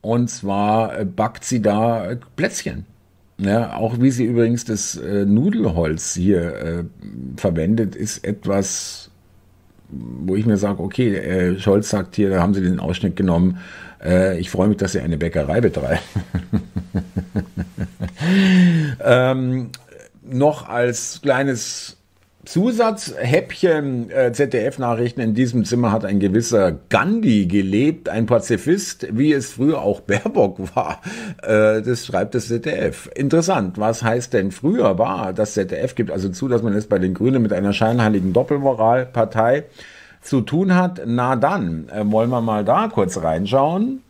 Und 0.00 0.28
zwar 0.28 1.04
backt 1.04 1.44
sie 1.44 1.60
da 1.62 2.16
Plätzchen. 2.36 2.86
Ja, 3.38 3.76
auch 3.76 4.00
wie 4.00 4.10
sie 4.10 4.24
übrigens 4.24 4.64
das 4.64 4.96
äh, 4.96 5.24
Nudelholz 5.24 6.14
hier 6.14 6.54
äh, 6.54 6.84
verwendet, 7.36 7.94
ist 7.96 8.24
etwas 8.24 9.10
wo 9.88 10.36
ich 10.36 10.46
mir 10.46 10.56
sage, 10.56 10.82
okay, 10.82 11.16
äh, 11.16 11.58
Scholz 11.58 11.90
sagt 11.90 12.16
hier, 12.16 12.30
da 12.30 12.40
haben 12.40 12.54
Sie 12.54 12.62
den 12.62 12.80
Ausschnitt 12.80 13.16
genommen, 13.16 13.58
äh, 14.02 14.38
ich 14.38 14.50
freue 14.50 14.68
mich, 14.68 14.76
dass 14.76 14.92
Sie 14.92 15.00
eine 15.00 15.18
Bäckerei 15.18 15.60
betreiben. 15.60 16.00
ähm, 19.04 19.70
noch 20.22 20.68
als 20.68 21.20
kleines 21.22 21.96
Zusatzhäppchen 22.44 24.10
äh, 24.10 24.32
ZDF-Nachrichten. 24.32 25.20
In 25.20 25.34
diesem 25.34 25.64
Zimmer 25.64 25.92
hat 25.92 26.04
ein 26.04 26.20
gewisser 26.20 26.72
Gandhi 26.88 27.46
gelebt, 27.46 28.08
ein 28.08 28.26
Pazifist, 28.26 29.06
wie 29.10 29.32
es 29.32 29.52
früher 29.52 29.80
auch 29.80 30.00
Baerbock 30.02 30.74
war. 30.74 31.00
Äh, 31.42 31.82
das 31.82 32.06
schreibt 32.06 32.34
das 32.34 32.48
ZDF. 32.48 33.10
Interessant. 33.14 33.78
Was 33.78 34.02
heißt 34.02 34.32
denn 34.32 34.50
früher 34.50 34.98
war? 34.98 35.32
Das 35.32 35.54
ZDF 35.54 35.94
gibt 35.94 36.10
also 36.10 36.28
zu, 36.28 36.48
dass 36.48 36.62
man 36.62 36.74
es 36.74 36.86
bei 36.86 36.98
den 36.98 37.14
Grünen 37.14 37.42
mit 37.42 37.52
einer 37.52 37.72
scheinheiligen 37.72 38.32
Doppelmoralpartei 38.32 39.64
zu 40.20 40.40
tun 40.40 40.74
hat. 40.74 41.02
Na 41.06 41.36
dann, 41.36 41.88
äh, 41.88 42.02
wollen 42.10 42.30
wir 42.30 42.40
mal 42.40 42.64
da 42.64 42.88
kurz 42.88 43.22
reinschauen. 43.22 44.00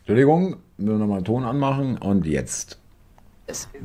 Entschuldigung, 0.00 0.56
nur 0.78 0.98
nochmal 0.98 1.22
Ton 1.22 1.44
anmachen 1.44 1.98
und 1.98 2.26
jetzt. 2.26 2.78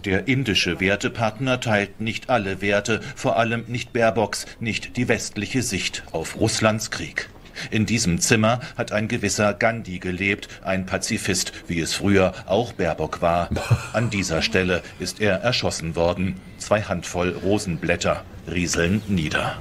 Der 0.06 0.28
indische 0.28 0.80
Wertepartner 0.80 1.60
teilt 1.60 2.00
nicht 2.00 2.30
alle 2.30 2.62
Werte, 2.62 3.02
vor 3.16 3.38
allem 3.38 3.66
nicht 3.68 3.92
Baerbocks, 3.92 4.46
nicht 4.60 4.96
die 4.96 5.10
westliche 5.10 5.62
Sicht 5.62 6.04
auf 6.14 6.40
Russlands 6.40 6.92
Krieg. 6.92 7.30
In 7.72 7.86
diesem 7.86 8.20
Zimmer 8.20 8.62
hat 8.78 8.94
ein 8.94 9.10
gewisser 9.10 9.54
Gandhi 9.54 10.00
gelebt, 10.00 10.48
ein 10.64 10.86
Pazifist, 10.86 11.52
wie 11.68 11.82
es 11.82 11.94
früher 11.94 12.34
auch 12.46 12.72
Baerbock 12.72 13.22
war. 13.22 13.50
An 13.94 14.10
dieser 14.10 14.42
Stelle 14.42 14.82
ist 15.00 15.20
er 15.20 15.42
erschossen 15.42 15.98
worden. 15.98 16.40
Zwei 16.58 16.84
Handvoll 16.84 17.32
Rosenblätter 17.44 18.24
rieseln 18.50 19.02
nieder. 19.10 19.58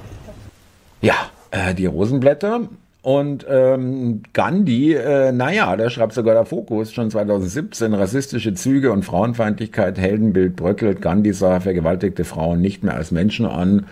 Ja, 1.01 1.29
äh, 1.51 1.73
die 1.73 1.87
Rosenblätter 1.87 2.69
und 3.01 3.45
ähm, 3.49 4.23
Gandhi, 4.33 4.93
äh, 4.93 5.31
naja, 5.31 5.77
der 5.77 5.89
schreibt 5.89 6.13
sogar 6.13 6.33
der 6.33 6.45
Fokus 6.45 6.91
schon 6.91 7.09
2017, 7.09 7.93
rassistische 7.93 8.53
Züge 8.53 8.91
und 8.91 9.05
Frauenfeindlichkeit, 9.05 9.97
Heldenbild 9.97 10.57
bröckelt. 10.57 11.01
Gandhi 11.01 11.31
sah 11.31 11.61
vergewaltigte 11.61 12.25
Frauen 12.25 12.59
nicht 12.59 12.83
mehr 12.83 12.95
als 12.95 13.11
Menschen 13.11 13.45
an. 13.45 13.85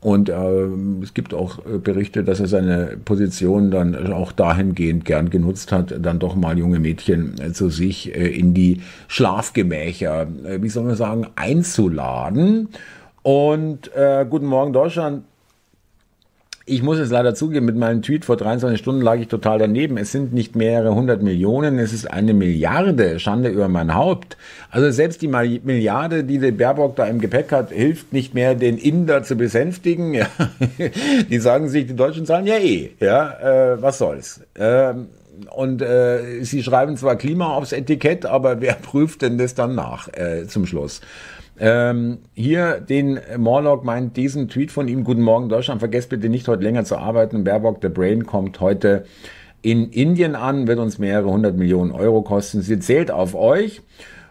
Und 0.00 0.30
äh, 0.30 0.68
es 1.02 1.12
gibt 1.12 1.34
auch 1.34 1.58
äh, 1.66 1.78
Berichte, 1.78 2.24
dass 2.24 2.40
er 2.40 2.46
seine 2.46 2.96
Position 3.04 3.70
dann 3.70 4.12
auch 4.12 4.32
dahingehend 4.32 5.04
gern 5.04 5.28
genutzt 5.28 5.72
hat, 5.72 5.94
dann 6.00 6.18
doch 6.18 6.34
mal 6.34 6.56
junge 6.56 6.78
Mädchen 6.78 7.34
äh, 7.40 7.52
zu 7.52 7.68
sich 7.68 8.14
äh, 8.14 8.28
in 8.28 8.54
die 8.54 8.80
Schlafgemächer, 9.08 10.28
äh, 10.44 10.62
wie 10.62 10.68
soll 10.68 10.84
man 10.84 10.96
sagen, 10.96 11.26
einzuladen. 11.36 12.68
Und 13.22 13.94
äh, 13.94 14.24
Guten 14.28 14.46
Morgen 14.46 14.72
Deutschland 14.72 15.24
ich 16.68 16.82
muss 16.82 16.98
es 16.98 17.10
leider 17.10 17.36
zugeben, 17.36 17.64
mit 17.64 17.76
meinem 17.76 18.02
Tweet 18.02 18.24
vor 18.24 18.36
23 18.36 18.80
Stunden 18.80 19.00
lag 19.00 19.20
ich 19.20 19.28
total 19.28 19.60
daneben. 19.60 19.96
Es 19.96 20.10
sind 20.10 20.32
nicht 20.34 20.56
mehrere 20.56 20.92
hundert 20.96 21.22
Millionen, 21.22 21.78
es 21.78 21.92
ist 21.92 22.10
eine 22.10 22.34
Milliarde. 22.34 23.20
Schande 23.20 23.50
über 23.50 23.68
mein 23.68 23.94
Haupt. 23.94 24.36
Also 24.72 24.90
selbst 24.90 25.22
die 25.22 25.28
Milliarde, 25.28 26.24
die 26.24 26.38
der 26.38 26.50
Baerbock 26.50 26.96
da 26.96 27.06
im 27.06 27.20
Gepäck 27.20 27.52
hat, 27.52 27.70
hilft 27.70 28.12
nicht 28.12 28.34
mehr, 28.34 28.56
den 28.56 28.78
Inder 28.78 29.22
zu 29.22 29.36
besänftigen. 29.36 30.16
Die 31.30 31.38
sagen 31.38 31.68
sich, 31.68 31.86
die 31.86 31.94
Deutschen 31.94 32.26
zahlen 32.26 32.46
ja 32.46 32.56
eh. 32.56 32.90
Ja, 33.00 33.72
äh, 33.72 33.80
was 33.80 33.98
soll's. 33.98 34.40
Ähm, 34.56 35.06
und 35.50 35.82
äh, 35.82 36.42
sie 36.42 36.62
schreiben 36.62 36.96
zwar 36.96 37.16
Klima 37.16 37.54
aufs 37.54 37.72
Etikett, 37.72 38.26
aber 38.26 38.60
wer 38.60 38.74
prüft 38.82 39.22
denn 39.22 39.38
das 39.38 39.54
dann 39.54 39.74
nach 39.74 40.08
äh, 40.08 40.46
zum 40.46 40.66
Schluss? 40.66 41.00
Ähm, 41.58 42.18
hier 42.34 42.80
den 42.80 43.18
Morlock 43.38 43.84
meint 43.84 44.16
diesen 44.16 44.48
Tweet 44.48 44.70
von 44.70 44.88
ihm. 44.88 45.04
Guten 45.04 45.22
Morgen 45.22 45.48
Deutschland. 45.48 45.80
Vergesst 45.80 46.10
bitte 46.10 46.28
nicht 46.28 46.48
heute 46.48 46.62
länger 46.62 46.84
zu 46.84 46.96
arbeiten. 46.96 47.44
Baerbock, 47.44 47.80
der 47.80 47.88
Brain 47.88 48.26
kommt 48.26 48.60
heute 48.60 49.04
in 49.62 49.90
Indien 49.90 50.34
an, 50.34 50.68
wird 50.68 50.78
uns 50.78 50.98
mehrere 50.98 51.30
hundert 51.30 51.56
Millionen 51.56 51.92
Euro 51.92 52.22
kosten. 52.22 52.60
Sie 52.60 52.78
zählt 52.78 53.10
auf 53.10 53.34
euch. 53.34 53.80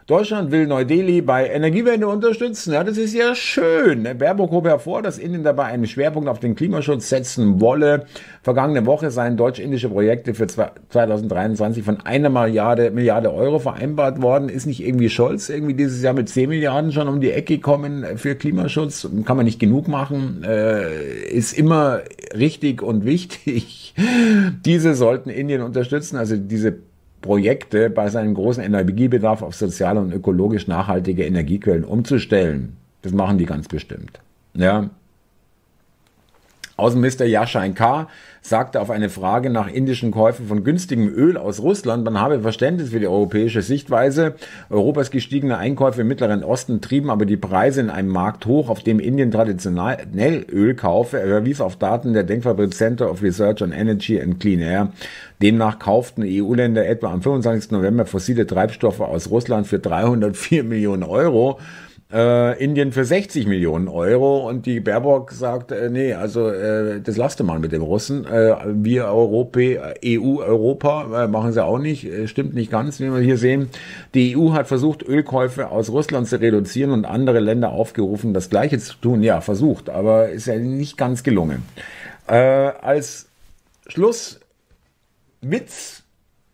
Deutschland 0.08 0.52
will 0.52 0.68
Neu-Delhi 0.68 1.22
bei 1.22 1.50
Energiewende 1.50 2.08
unterstützen. 2.08 2.74
Ja, 2.74 2.84
das 2.84 2.96
ist 2.96 3.16
ja 3.16 3.34
schön. 3.34 4.04
Baerbock 4.04 4.52
hob 4.52 4.68
hervor, 4.68 5.02
dass 5.02 5.18
Indien 5.18 5.44
dabei 5.44 5.64
einen 5.64 5.88
Schwerpunkt 5.88 6.30
auf 6.30 6.40
den 6.40 6.54
Klimaschutz 6.54 7.10
setzen 7.10 7.60
wolle. 7.60 8.06
Vergangene 8.44 8.86
Woche 8.86 9.10
seien 9.10 9.36
deutsch-indische 9.36 9.90
Projekte 9.90 10.36
für 10.36 10.46
2023 10.46 11.84
von 11.84 12.02
einer 12.02 12.30
Milliarde, 12.30 12.92
Milliarde 12.92 13.34
Euro 13.34 13.58
vereinbart 13.58 14.22
worden. 14.22 14.48
Ist 14.48 14.68
nicht 14.68 14.86
irgendwie 14.86 15.10
Scholz 15.10 15.50
irgendwie 15.50 15.74
dieses 15.74 16.04
Jahr 16.04 16.14
mit 16.14 16.30
10 16.30 16.50
Milliarden 16.50 16.92
schon 16.92 17.08
um 17.08 17.20
die 17.20 17.32
Ecke 17.32 17.58
kommen 17.58 18.06
für 18.18 18.36
Klimaschutz? 18.36 19.10
Kann 19.26 19.38
man 19.38 19.48
nicht 19.48 19.60
genug 19.60 19.88
machen. 19.88 20.44
Äh, 20.48 21.30
ist 21.30 21.58
immer 21.58 22.02
richtig 22.32 22.84
und 22.84 23.06
wichtig. 23.06 23.96
Diese 24.66 24.94
sollten 24.94 25.32
Indien 25.32 25.64
unterstützen. 25.64 26.18
Also 26.18 26.38
diese 26.38 26.76
Projekte 27.26 27.90
bei 27.90 28.10
seinem 28.10 28.36
großen 28.36 28.64
Energiebedarf 28.64 29.42
auf 29.42 29.56
soziale 29.56 30.00
und 30.00 30.14
ökologisch 30.14 30.68
nachhaltige 30.68 31.26
Energiequellen 31.26 31.84
umzustellen. 31.84 32.78
Das 33.02 33.14
machen 33.14 33.40
die 33.40 33.48
ganz 33.48 33.68
bestimmt. 33.68 34.20
Ja. 34.54 34.92
Außenminister 36.78 37.26
Yashain 37.26 37.74
K. 37.74 38.10
sagte 38.42 38.82
auf 38.82 38.90
eine 38.90 39.10
Frage 39.10 39.50
nach 39.50 39.68
indischen 39.68 40.12
Käufen 40.12 40.48
von 40.48 40.66
günstigem 40.66 41.08
Öl 41.08 41.38
aus 41.38 41.62
Russland, 41.62 42.04
man 42.04 42.20
habe 42.20 42.42
Verständnis 42.42 42.90
für 42.90 43.00
die 43.00 43.08
europäische 43.08 43.62
Sichtweise. 43.62 44.36
Europas 44.70 45.10
gestiegene 45.10 45.58
Einkäufe 45.58 46.02
im 46.02 46.10
Mittleren 46.10 46.44
Osten 46.44 46.82
trieben 46.82 47.10
aber 47.10 47.26
die 47.26 47.38
Preise 47.38 47.80
in 47.80 47.90
einem 47.90 48.10
Markt 48.10 48.46
hoch, 48.46 48.70
auf 48.70 48.84
dem 48.84 49.00
Indien 49.00 49.32
traditionell 49.32 50.46
Öl 50.52 50.76
kaufe. 50.76 51.18
Er 51.18 51.28
verwies 51.28 51.62
auf 51.62 51.78
Daten 51.78 52.12
der 52.12 52.24
Denkfabrik 52.24 52.74
Center 52.74 53.10
of 53.10 53.24
Research 53.24 53.62
on 53.62 53.72
Energy 53.72 54.22
and 54.22 54.42
Clean 54.42 54.60
Air. 54.60 54.90
Demnach 55.42 55.80
kauften 55.80 56.24
EU-Länder 56.26 56.86
etwa 56.86 57.12
am 57.12 57.22
25. 57.22 57.72
November 57.72 58.06
fossile 58.06 58.46
Treibstoffe 58.46 59.00
aus 59.00 59.32
Russland 59.32 59.68
für 59.68 59.80
304 59.80 60.66
Millionen 60.66 61.04
Euro 61.04 61.58
äh, 62.12 62.64
Indien 62.64 62.92
für 62.92 63.04
60 63.04 63.48
Millionen 63.48 63.88
Euro 63.88 64.48
und 64.48 64.66
die 64.66 64.80
Baerbock 64.80 65.32
sagt, 65.32 65.72
äh, 65.72 65.90
nee, 65.90 66.14
also 66.14 66.50
äh, 66.50 67.02
das 67.02 67.18
lasst 67.18 67.42
mal 67.44 67.60
mit 67.60 67.72
dem 67.72 67.82
Russen. 67.82 68.26
Äh, 68.26 68.56
wir 68.68 69.06
Europa, 69.06 69.60
EU, 70.06 70.42
Europa 70.42 71.24
äh, 71.24 71.28
machen 71.28 71.52
sie 71.52 71.64
auch 71.64 71.80
nicht, 71.80 72.06
äh, 72.06 72.28
stimmt 72.28 72.54
nicht 72.54 72.72
ganz, 72.72 73.00
wie 73.00 73.12
wir 73.12 73.20
hier 73.20 73.38
sehen. 73.38 73.70
Die 74.14 74.38
EU 74.38 74.54
hat 74.54 74.68
versucht, 74.68 75.04
Ölkäufe 75.04 75.70
aus 75.70 75.90
Russland 75.90 76.28
zu 76.28 76.40
reduzieren 76.40 76.92
und 76.92 77.06
andere 77.06 77.40
Länder 77.40 77.72
aufgerufen, 77.72 78.34
das 78.34 78.50
Gleiche 78.50 78.78
zu 78.78 78.96
tun. 78.96 79.24
Ja, 79.24 79.42
versucht, 79.42 79.90
aber 79.90 80.30
ist 80.30 80.46
ja 80.46 80.58
nicht 80.58 80.98
ganz 80.98 81.24
gelungen. 81.24 81.64
Äh, 82.28 82.36
als 82.36 83.28
Schlusswitz, 83.88 84.42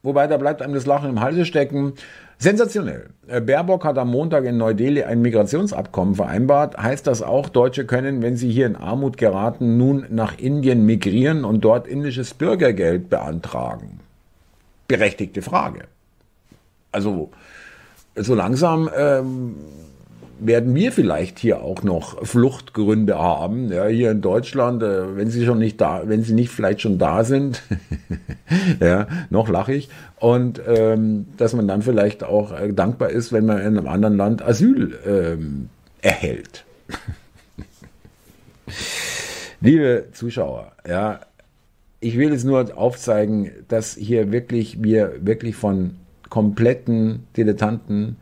wobei 0.04 0.28
da 0.28 0.38
bleibt 0.38 0.62
einem 0.62 0.74
das 0.74 0.86
Lachen 0.86 1.10
im 1.10 1.22
Halse 1.22 1.46
stecken, 1.46 1.94
Sensationell. 2.42 3.12
Äh, 3.28 3.40
Baerbock 3.40 3.86
hat 3.86 4.00
am 4.00 4.10
Montag 4.10 4.46
in 4.46 4.58
Neu-Delhi 4.58 5.04
ein 5.04 5.22
Migrationsabkommen 5.22 6.16
vereinbart. 6.16 6.76
Heißt 6.76 7.06
das 7.06 7.22
auch, 7.22 7.50
Deutsche 7.50 7.86
können, 7.86 8.24
wenn 8.24 8.36
sie 8.36 8.52
hier 8.52 8.66
in 8.66 8.76
Armut 8.76 9.18
geraten, 9.18 9.78
nun 9.78 10.08
nach 10.10 10.40
Indien 10.40 10.84
migrieren 10.84 11.46
und 11.46 11.62
dort 11.62 11.86
indisches 11.86 12.34
Bürgergeld 12.34 13.12
beantragen? 13.12 14.00
Berechtigte 14.88 15.44
Frage. 15.44 15.82
Also 16.92 17.30
so 18.16 18.34
langsam 18.34 18.90
ähm, 18.98 19.58
werden 20.44 20.74
wir 20.74 20.92
vielleicht 20.92 21.40
hier 21.40 21.62
auch 21.62 21.84
noch 21.84 22.26
Fluchtgründe 22.26 23.18
haben, 23.18 23.72
ja, 23.72 23.86
hier 23.86 24.12
in 24.12 24.22
Deutschland, 24.22 24.82
äh, 24.82 25.16
wenn 25.16 25.30
sie 25.30 25.46
schon 25.46 25.60
nicht 25.60 25.80
da, 25.80 26.04
wenn 26.06 26.24
sie 26.24 26.34
nicht 26.34 26.50
vielleicht 26.50 26.82
schon 26.82 26.98
da 26.98 27.24
sind, 27.24 27.62
ja, 28.80 29.08
noch 29.30 29.50
lache 29.50 29.74
ich, 29.74 29.90
und 30.20 30.62
ähm, 30.68 31.28
dass 31.38 31.54
man 31.54 31.68
dann 31.68 31.84
vielleicht 31.84 32.24
auch 32.24 32.52
äh, 32.60 32.74
dankbar 32.74 33.10
ist, 33.12 33.32
wenn 33.32 33.46
man 33.46 33.60
in 33.60 33.78
einem 33.78 33.88
anderen 33.88 34.18
Land 34.18 34.42
Asyl 34.42 34.98
ähm, 35.06 35.70
erhält. 36.02 36.66
Liebe 39.62 40.06
Zuschauer, 40.12 40.72
ja, 40.88 41.20
ich 42.00 42.18
will 42.18 42.34
es 42.34 42.44
nur 42.44 42.76
aufzeigen, 42.76 43.52
dass 43.68 43.96
hier 43.96 44.32
wirklich 44.32 44.82
wir 44.82 45.20
wirklich 45.22 45.56
von 45.56 45.98
kompletten 46.30 47.28
Dilettanten 47.38 48.18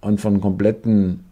und 0.00 0.20
von 0.20 0.40
kompletten 0.40 1.24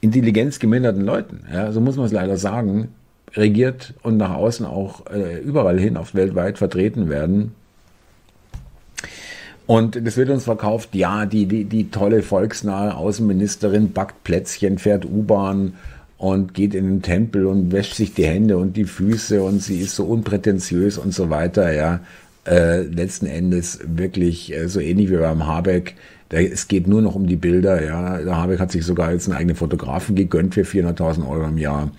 intelligenzgeminderten 0.00 1.04
Leuten, 1.04 1.44
ja, 1.52 1.72
so 1.72 1.80
muss 1.80 1.96
man 1.96 2.06
es 2.06 2.12
leider 2.12 2.36
sagen, 2.36 2.88
regiert 3.34 3.94
und 4.02 4.16
nach 4.16 4.34
außen 4.34 4.64
auch 4.64 5.06
äh, 5.10 5.38
überall 5.40 5.78
hin 5.78 5.96
auf 5.96 6.14
weltweit 6.14 6.58
vertreten 6.58 7.08
werden. 7.08 7.52
Und 9.66 10.06
das 10.06 10.16
wird 10.16 10.30
uns 10.30 10.44
verkauft, 10.44 10.94
ja, 10.94 11.26
die, 11.26 11.44
die, 11.44 11.64
die 11.64 11.90
tolle 11.90 12.22
volksnahe 12.22 12.96
Außenministerin 12.96 13.92
backt 13.92 14.24
Plätzchen, 14.24 14.78
fährt 14.78 15.04
U-Bahn 15.04 15.74
und 16.16 16.54
geht 16.54 16.74
in 16.74 16.86
den 16.86 17.02
Tempel 17.02 17.44
und 17.44 17.70
wäscht 17.70 17.94
sich 17.94 18.14
die 18.14 18.24
Hände 18.24 18.56
und 18.56 18.76
die 18.78 18.86
Füße 18.86 19.42
und 19.42 19.62
sie 19.62 19.80
ist 19.80 19.94
so 19.94 20.04
unprätentiös 20.04 20.96
und 20.96 21.12
so 21.12 21.28
weiter, 21.30 21.72
ja. 21.72 22.00
Äh, 22.46 22.84
letzten 22.84 23.26
Endes 23.26 23.78
wirklich 23.84 24.54
äh, 24.54 24.68
so 24.68 24.80
ähnlich 24.80 25.10
wie 25.10 25.16
beim 25.16 25.46
Habeck 25.46 25.96
es 26.30 26.68
geht 26.68 26.86
nur 26.86 27.02
noch 27.02 27.14
um 27.14 27.26
die 27.26 27.36
Bilder. 27.36 27.84
Ja, 27.84 28.18
der 28.18 28.36
Habeck 28.36 28.60
hat 28.60 28.72
sich 28.72 28.84
sogar 28.84 29.12
jetzt 29.12 29.28
einen 29.28 29.38
eigenen 29.38 29.56
Fotografen 29.56 30.14
gegönnt 30.14 30.54
für 30.54 30.62
400.000 30.62 31.28
Euro 31.28 31.46
im 31.46 31.58
Jahr, 31.58 31.90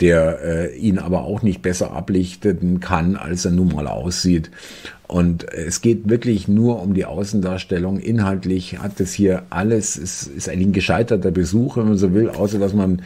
der 0.00 0.40
äh, 0.42 0.76
ihn 0.76 0.98
aber 0.98 1.22
auch 1.22 1.42
nicht 1.42 1.62
besser 1.62 1.92
ablichten 1.92 2.80
kann, 2.80 3.16
als 3.16 3.44
er 3.44 3.52
nun 3.52 3.68
mal 3.68 3.86
aussieht. 3.86 4.50
Und 5.06 5.52
es 5.52 5.82
geht 5.82 6.08
wirklich 6.08 6.48
nur 6.48 6.82
um 6.82 6.94
die 6.94 7.04
Außendarstellung. 7.04 8.00
Inhaltlich 8.00 8.80
hat 8.80 8.98
es 8.98 9.12
hier 9.12 9.44
alles, 9.50 9.96
es 9.96 10.26
ist 10.26 10.48
eigentlich 10.48 10.68
ein 10.68 10.72
gescheiterter 10.72 11.30
Besuch, 11.30 11.76
wenn 11.76 11.86
man 11.86 11.96
so 11.96 12.12
will, 12.12 12.28
außer 12.28 12.58
dass 12.58 12.74
man 12.74 13.02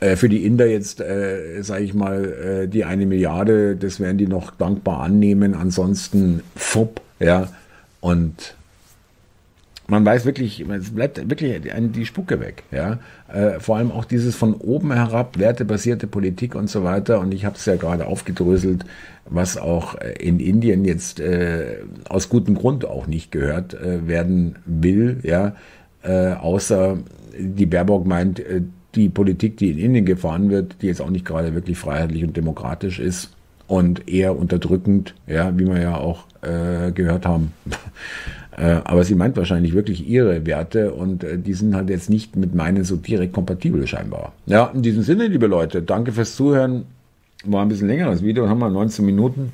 äh, 0.00 0.16
für 0.16 0.30
die 0.30 0.46
Inder 0.46 0.66
jetzt, 0.66 1.00
äh, 1.00 1.60
sage 1.62 1.84
ich 1.84 1.92
mal, 1.92 2.62
äh, 2.64 2.68
die 2.68 2.84
eine 2.84 3.04
Milliarde, 3.04 3.76
das 3.76 4.00
werden 4.00 4.16
die 4.16 4.26
noch 4.26 4.50
dankbar 4.50 5.00
annehmen. 5.00 5.54
Ansonsten 5.54 6.42
fupp, 6.56 7.02
ja. 7.18 7.48
Und 8.00 8.54
man 9.90 10.04
weiß 10.04 10.24
wirklich, 10.24 10.60
es 10.60 10.90
bleibt 10.90 11.18
wirklich 11.28 11.60
die 11.62 12.06
Spucke 12.06 12.38
weg. 12.38 12.62
Ja? 12.70 13.00
Äh, 13.32 13.58
vor 13.58 13.76
allem 13.76 13.90
auch 13.90 14.04
dieses 14.04 14.36
von 14.36 14.54
oben 14.54 14.92
herab, 14.92 15.38
wertebasierte 15.38 16.06
Politik 16.06 16.54
und 16.54 16.70
so 16.70 16.84
weiter. 16.84 17.18
Und 17.18 17.34
ich 17.34 17.44
habe 17.44 17.56
es 17.56 17.66
ja 17.66 17.74
gerade 17.74 18.06
aufgedröselt, 18.06 18.84
was 19.26 19.56
auch 19.56 19.96
äh, 19.96 20.12
in 20.12 20.38
Indien 20.38 20.84
jetzt 20.84 21.18
äh, 21.18 21.78
aus 22.08 22.28
gutem 22.28 22.54
Grund 22.54 22.84
auch 22.84 23.08
nicht 23.08 23.32
gehört 23.32 23.74
äh, 23.74 24.06
werden 24.06 24.56
will. 24.64 25.18
Ja? 25.24 25.56
Äh, 26.02 26.34
außer 26.34 26.98
die 27.36 27.66
Baerbock 27.66 28.06
meint, 28.06 28.38
äh, 28.38 28.62
die 28.94 29.08
Politik, 29.08 29.56
die 29.56 29.70
in 29.72 29.78
Indien 29.78 30.04
gefahren 30.04 30.50
wird, 30.50 30.82
die 30.82 30.86
jetzt 30.86 31.00
auch 31.00 31.10
nicht 31.10 31.24
gerade 31.24 31.52
wirklich 31.54 31.78
freiheitlich 31.78 32.22
und 32.22 32.36
demokratisch 32.36 33.00
ist 33.00 33.30
und 33.66 34.08
eher 34.08 34.36
unterdrückend, 34.36 35.14
ja, 35.26 35.56
wie 35.56 35.66
wir 35.66 35.80
ja 35.80 35.96
auch 35.96 36.24
gehört 36.42 37.26
haben. 37.26 37.52
Äh, 38.60 38.82
aber 38.84 39.04
sie 39.04 39.14
meint 39.14 39.38
wahrscheinlich 39.38 39.72
wirklich 39.72 40.06
ihre 40.06 40.44
Werte 40.44 40.92
und 40.92 41.24
äh, 41.24 41.38
die 41.38 41.54
sind 41.54 41.74
halt 41.74 41.88
jetzt 41.88 42.10
nicht 42.10 42.36
mit 42.36 42.54
meinen 42.54 42.84
so 42.84 42.96
direkt 42.96 43.32
kompatibel 43.32 43.86
scheinbar. 43.86 44.34
Ja, 44.44 44.70
in 44.74 44.82
diesem 44.82 45.02
Sinne, 45.02 45.28
liebe 45.28 45.46
Leute, 45.46 45.80
danke 45.80 46.12
fürs 46.12 46.36
Zuhören. 46.36 46.84
War 47.44 47.62
ein 47.62 47.68
bisschen 47.68 47.88
längeres 47.88 48.22
Video, 48.22 48.50
haben 48.50 48.58
wir 48.58 48.68
19 48.68 49.06
Minuten. 49.06 49.52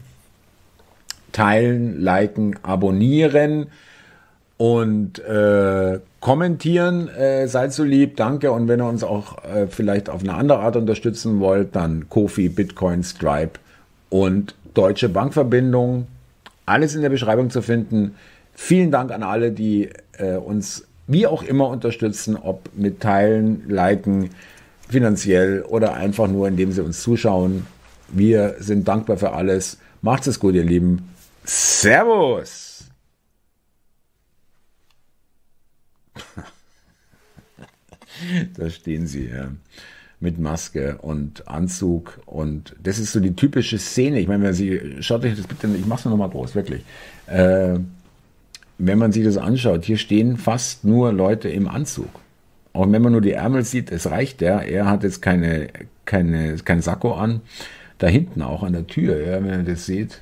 Teilen, 1.31 2.01
liken, 2.01 2.57
abonnieren 2.64 3.66
und 4.57 5.21
äh, 5.21 6.01
kommentieren. 6.19 7.07
Äh, 7.09 7.47
seid 7.47 7.73
so 7.73 7.85
lieb, 7.85 8.16
danke. 8.16 8.51
Und 8.51 8.66
wenn 8.66 8.81
ihr 8.81 8.88
uns 8.88 9.05
auch 9.05 9.45
äh, 9.45 9.69
vielleicht 9.69 10.11
auf 10.11 10.23
eine 10.23 10.35
andere 10.35 10.59
Art 10.59 10.75
unterstützen 10.75 11.38
wollt, 11.38 11.77
dann 11.77 12.09
Kofi, 12.09 12.49
Bitcoin, 12.49 13.05
Stripe 13.05 13.61
und 14.11 14.57
Deutsche 14.75 15.09
Bankverbindung. 15.09 16.09
Alles 16.64 16.97
in 16.97 17.03
der 17.03 17.11
Beschreibung 17.11 17.51
zu 17.51 17.62
finden. 17.62 18.16
Vielen 18.59 18.90
Dank 18.90 19.12
an 19.12 19.23
alle, 19.23 19.53
die 19.53 19.90
äh, 20.16 20.37
uns 20.37 20.87
wie 21.07 21.27
auch 21.27 21.42
immer 21.42 21.69
unterstützen, 21.69 22.37
ob 22.37 22.71
mit 22.75 23.01
Teilen, 23.01 23.69
Liken, 23.69 24.31
finanziell 24.88 25.62
oder 25.62 25.92
einfach 25.95 26.27
nur, 26.27 26.49
indem 26.49 26.73
sie 26.73 26.83
uns 26.83 27.03
zuschauen. 27.03 27.66
Wir 28.09 28.57
sind 28.59 28.88
dankbar 28.88 29.19
für 29.19 29.33
alles. 29.33 29.79
Macht's 30.01 30.27
es 30.27 30.40
gut, 30.40 30.55
ihr 30.55 30.64
Lieben. 30.64 31.11
Servus! 31.45 32.87
da 38.57 38.71
stehen 38.71 39.07
sie, 39.07 39.29
ja. 39.29 39.51
Mit 40.19 40.38
Maske 40.38 40.97
und 41.03 41.47
Anzug 41.47 42.21
und 42.25 42.75
das 42.83 42.99
ist 42.99 43.12
so 43.12 43.21
die 43.21 43.37
typische 43.37 43.79
Szene. 43.79 44.19
Ich 44.19 44.29
meine, 44.29 44.45
wenn 44.45 44.55
Sie, 44.55 44.97
schaut 45.01 45.27
euch 45.27 45.37
das 45.37 45.47
bitte, 45.47 45.69
ich 45.77 45.85
mach's 45.85 46.07
nur 46.07 46.12
noch 46.12 46.19
mal 46.19 46.31
groß, 46.31 46.55
wirklich. 46.55 46.83
Äh, 47.27 47.81
wenn 48.79 48.99
man 48.99 49.12
sich 49.12 49.25
das 49.25 49.37
anschaut, 49.37 49.85
hier 49.85 49.97
stehen 49.97 50.37
fast 50.37 50.85
nur 50.85 51.12
Leute 51.12 51.49
im 51.49 51.69
Anzug. 51.69 52.09
Auch 52.73 52.91
wenn 52.91 53.01
man 53.01 53.12
nur 53.12 53.23
die 53.23 53.33
Ärmel 53.33 53.65
sieht, 53.65 53.91
es 53.91 54.11
reicht 54.11 54.43
ja. 54.43 54.61
Er 54.61 54.87
hat 54.87 55.03
jetzt 55.03 55.23
keine, 55.23 55.69
keine, 56.05 56.57
kein 56.57 56.83
Sakko 56.83 57.15
an. 57.15 57.41
Da 57.99 58.07
hinten 58.07 58.43
auch 58.43 58.62
an 58.62 58.75
der 58.75 58.87
Tür, 58.87 59.19
ja, 59.19 59.43
wenn 59.43 59.61
ihr 59.61 59.73
das 59.73 59.87
seht. 59.87 60.21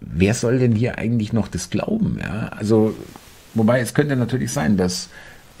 wer 0.00 0.34
soll 0.34 0.58
denn 0.58 0.72
hier 0.72 0.98
eigentlich 0.98 1.32
noch 1.32 1.46
das 1.46 1.70
glauben? 1.70 2.18
Ja? 2.20 2.48
Also, 2.56 2.94
wobei 3.54 3.80
es 3.80 3.94
könnte 3.94 4.16
natürlich 4.16 4.52
sein, 4.52 4.76
dass 4.76 5.10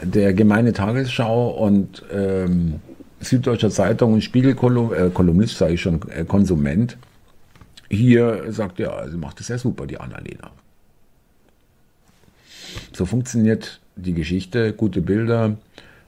der 0.02 0.32
gemeine 0.32 0.72
Tagesschau 0.72 1.50
und 1.50 2.02
ähm, 2.12 2.80
Süddeutscher 3.20 3.70
Zeitung 3.70 4.14
und 4.14 4.24
Spiegelkolumnist, 4.24 5.54
äh, 5.54 5.56
sage 5.56 5.74
ich 5.74 5.80
schon, 5.80 6.00
äh, 6.08 6.24
Konsument, 6.24 6.96
hier 7.90 8.52
sagt, 8.52 8.78
ja, 8.78 9.08
sie 9.08 9.16
macht 9.16 9.40
es 9.40 9.48
ja 9.48 9.58
super, 9.58 9.86
die 9.86 9.98
Annalena. 9.98 10.50
So 12.92 13.04
funktioniert 13.04 13.80
die 13.96 14.14
Geschichte, 14.14 14.72
gute 14.72 15.00
Bilder, 15.02 15.56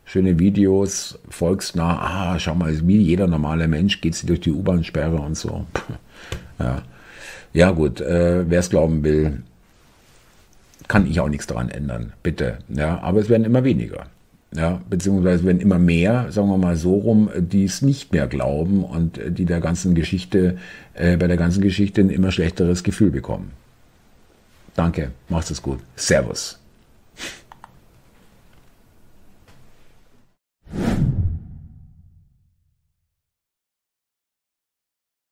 schöne 0.05 0.39
Videos, 0.39 1.19
volksnah, 1.29 2.35
ah, 2.35 2.39
schau 2.39 2.55
mal, 2.55 2.87
wie 2.87 2.99
jeder 2.99 3.27
normale 3.27 3.69
Mensch 3.69 4.01
geht 4.01 4.15
sie 4.15 4.27
durch 4.27 4.41
die 4.41 4.53
U-Bahn-Sperre 4.53 5.17
und 5.17 5.37
so. 5.37 5.67
Ja, 6.59 6.83
ja 7.53 7.71
gut, 7.73 8.01
äh, 8.01 8.49
wer 8.49 8.61
es 8.61 8.71
glauben 8.71 9.03
will, 9.03 9.43
kann 10.87 11.11
ich 11.11 11.19
auch 11.19 11.29
nichts 11.29 11.49
daran 11.49 11.71
ändern, 11.71 12.13
bitte. 12.23 12.59
Ja, 12.69 13.01
aber 13.01 13.19
es 13.19 13.29
werden 13.29 13.45
immer 13.45 13.65
weniger. 13.65 14.07
Ja, 14.55 14.83
beziehungsweise 14.89 15.45
werden 15.45 15.61
immer 15.61 15.79
mehr, 15.79 16.31
sagen 16.31 16.49
wir 16.49 16.59
mal 16.59 16.77
so 16.77 16.95
rum, 16.95 17.31
die 17.37 17.65
es 17.65 17.81
nicht 17.81 18.13
mehr 18.13 18.27
glauben 18.27 18.85
und 18.85 19.19
die 19.27 19.47
der 19.47 19.61
ganzen 19.61 19.95
Geschichte, 19.95 20.59
äh, 20.93 21.17
bei 21.17 21.27
der 21.27 21.39
ganzen 21.39 21.63
Geschichte 21.63 22.03
ein 22.03 22.11
immer 22.11 22.31
schlechteres 22.31 22.83
Gefühl 22.83 23.11
bekommen. 23.11 23.53
Danke, 24.75 25.13
macht 25.29 25.51
es 25.51 25.63
gut. 25.63 25.81
Servus. 25.97 26.62